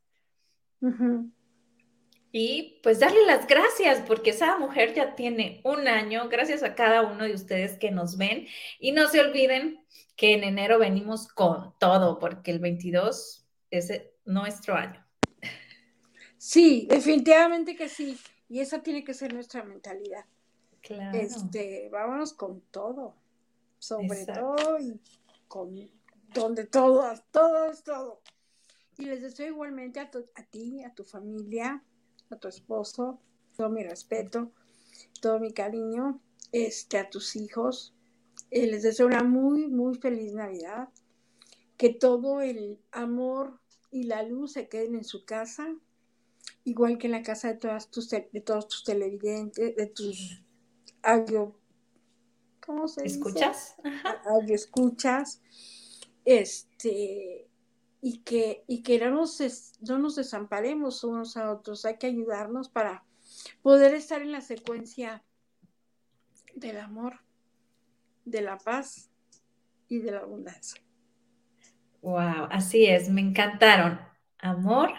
Y 2.32 2.80
pues 2.84 3.00
darle 3.00 3.26
las 3.26 3.48
gracias 3.48 4.04
porque 4.06 4.30
esa 4.32 4.58
mujer 4.58 4.94
ya 4.94 5.16
tiene 5.16 5.62
un 5.64 5.88
año, 5.88 6.30
gracias 6.30 6.62
a 6.62 6.76
cada 6.76 7.02
uno 7.02 7.24
de 7.24 7.34
ustedes 7.34 7.78
que 7.80 7.90
nos 7.90 8.18
ven. 8.18 8.48
Y 8.80 8.92
no 8.92 9.08
se 9.08 9.20
olviden 9.20 9.84
que 10.16 10.34
en 10.34 10.44
enero 10.44 10.78
venimos 10.78 11.28
con 11.28 11.74
todo 11.80 12.20
porque 12.20 12.52
el 12.52 12.60
22 12.60 13.48
es 13.72 14.04
nuestro 14.26 14.76
año. 14.76 15.04
Sí, 16.38 16.88
definitivamente 16.90 17.76
que 17.76 17.90
sí. 17.90 18.18
Y 18.48 18.60
esa 18.60 18.82
tiene 18.82 19.04
que 19.04 19.14
ser 19.14 19.34
nuestra 19.34 19.64
mentalidad. 19.64 20.26
Claro. 20.82 21.18
Este, 21.18 21.90
vámonos 21.92 22.34
con 22.34 22.62
todo. 22.72 23.16
Sobre 23.80 24.26
todo 24.26 24.80
y 24.80 25.00
con 25.48 25.90
donde 26.34 26.66
todo, 26.66 27.12
todo 27.32 27.72
es 27.72 27.84
todo. 27.84 28.22
Y 28.98 29.06
les 29.06 29.22
deseo 29.22 29.48
igualmente 29.48 30.00
a, 30.00 30.12
a 30.36 30.44
ti, 30.44 30.84
a 30.84 30.94
tu 30.94 31.04
familia, 31.04 31.82
a 32.30 32.38
tu 32.38 32.48
esposo, 32.48 33.20
todo 33.56 33.70
mi 33.70 33.84
respeto, 33.84 34.52
todo 35.22 35.40
mi 35.40 35.54
cariño, 35.54 36.22
este, 36.52 36.98
a 36.98 37.10
tus 37.10 37.36
hijos. 37.36 37.94
Eh, 38.52 38.68
les 38.68 38.84
deseo 38.84 39.08
una 39.08 39.24
muy, 39.24 39.68
muy 39.68 39.96
feliz 39.96 40.34
Navidad. 40.34 40.90
Que 41.78 41.90
todo 41.90 42.42
el 42.42 42.80
amor 42.92 43.60
y 43.92 44.04
la 44.04 44.24
luz 44.24 44.54
se 44.54 44.68
queden 44.68 44.96
en 44.96 45.06
su 45.06 45.24
casa, 45.26 45.74
igual 46.66 46.98
que 46.98 47.08
en 47.08 47.12
la 47.12 47.24
casa 47.24 47.48
de, 47.50 47.56
todas 47.56 47.90
tus, 47.90 48.10
de 48.10 48.42
todos 48.44 48.68
tus 48.68 48.84
televidentes, 48.84 49.76
de 49.76 49.86
tus 49.88 50.44
audio. 51.02 51.56
¿Cómo 52.66 52.88
se 52.88 53.06
¿Escuchas? 53.06 53.76
Audio 54.26 54.56
escuchas. 54.56 55.42
Este, 56.26 57.49
y 58.02 58.20
que, 58.20 58.64
y 58.68 58.82
que 58.82 59.00
no, 59.00 59.12
nos, 59.12 59.39
no 59.82 60.00
nos 60.00 60.16
desamparemos 60.16 61.04
unos 61.04 61.38
a 61.38 61.52
otros, 61.52 61.86
hay 61.86 61.97
que 61.97 62.08
ayudarnos 62.08 62.70
para 62.70 63.04
poder 63.62 63.93
estar 63.93 64.22
en 64.22 64.32
la 64.32 64.41
secuencia 64.41 65.24
del 66.56 66.78
amor, 66.78 67.20
de 68.26 68.41
la 68.41 68.58
paz 68.58 69.12
y 69.88 70.00
de 70.00 70.12
la 70.12 70.20
abundancia. 70.20 70.82
Wow, 72.02 72.47
así 72.50 72.86
es, 72.86 73.10
me 73.10 73.22
encantaron. 73.22 74.00
Amor, 74.38 74.93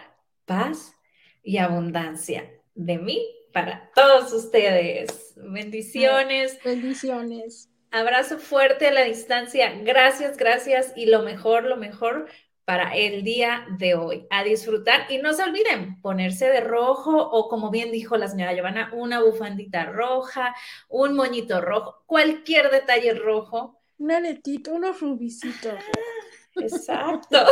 paz 0.45 0.95
y 1.43 1.57
abundancia 1.57 2.51
de 2.75 2.99
mí 2.99 3.27
para 3.53 3.91
todos 3.95 4.33
ustedes. 4.33 5.35
Bendiciones. 5.37 6.59
Bendiciones. 6.63 7.71
Abrazo 7.91 8.39
fuerte 8.39 8.89
a 8.89 8.93
la 8.93 9.05
distancia. 9.05 9.73
Gracias, 9.83 10.37
gracias 10.37 10.93
y 10.95 11.07
lo 11.07 11.23
mejor, 11.23 11.65
lo 11.65 11.77
mejor 11.77 12.29
para 12.71 12.95
el 12.95 13.25
día 13.25 13.67
de 13.79 13.97
hoy. 13.97 14.29
A 14.31 14.45
disfrutar 14.45 15.11
y 15.11 15.19
no 15.19 15.33
se 15.33 15.43
olviden 15.43 16.01
ponerse 16.01 16.47
de 16.47 16.61
rojo 16.61 17.11
o 17.21 17.49
como 17.49 17.69
bien 17.69 17.91
dijo 17.91 18.17
la 18.17 18.29
señora 18.29 18.55
Giovanna, 18.55 18.91
una 18.93 19.21
bufandita 19.21 19.87
roja, 19.87 20.55
un 20.89 21.17
moñito 21.17 21.61
rojo, 21.61 22.05
cualquier 22.07 22.71
detalle 22.71 23.15
rojo. 23.15 23.81
Un 23.99 24.13
aretito, 24.13 24.73
unos 24.73 25.01
rubicitos. 25.01 25.75
Ah, 25.75 26.61
exacto. 26.61 27.45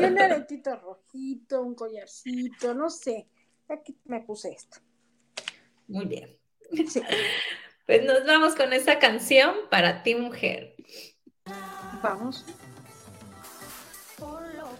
un 0.00 0.18
aretito 0.18 0.74
rojito, 0.74 1.62
un 1.62 1.76
collarcito, 1.76 2.74
no 2.74 2.90
sé. 2.90 3.28
Aquí 3.68 3.96
me 4.06 4.22
puse 4.22 4.50
esto. 4.50 4.78
Muy 5.86 6.06
bien. 6.06 6.36
Pues 7.86 8.04
nos 8.04 8.26
vamos 8.26 8.56
con 8.56 8.72
esta 8.72 8.98
canción 8.98 9.54
para 9.70 10.02
ti, 10.02 10.16
mujer. 10.16 10.74
Vamos 12.02 12.44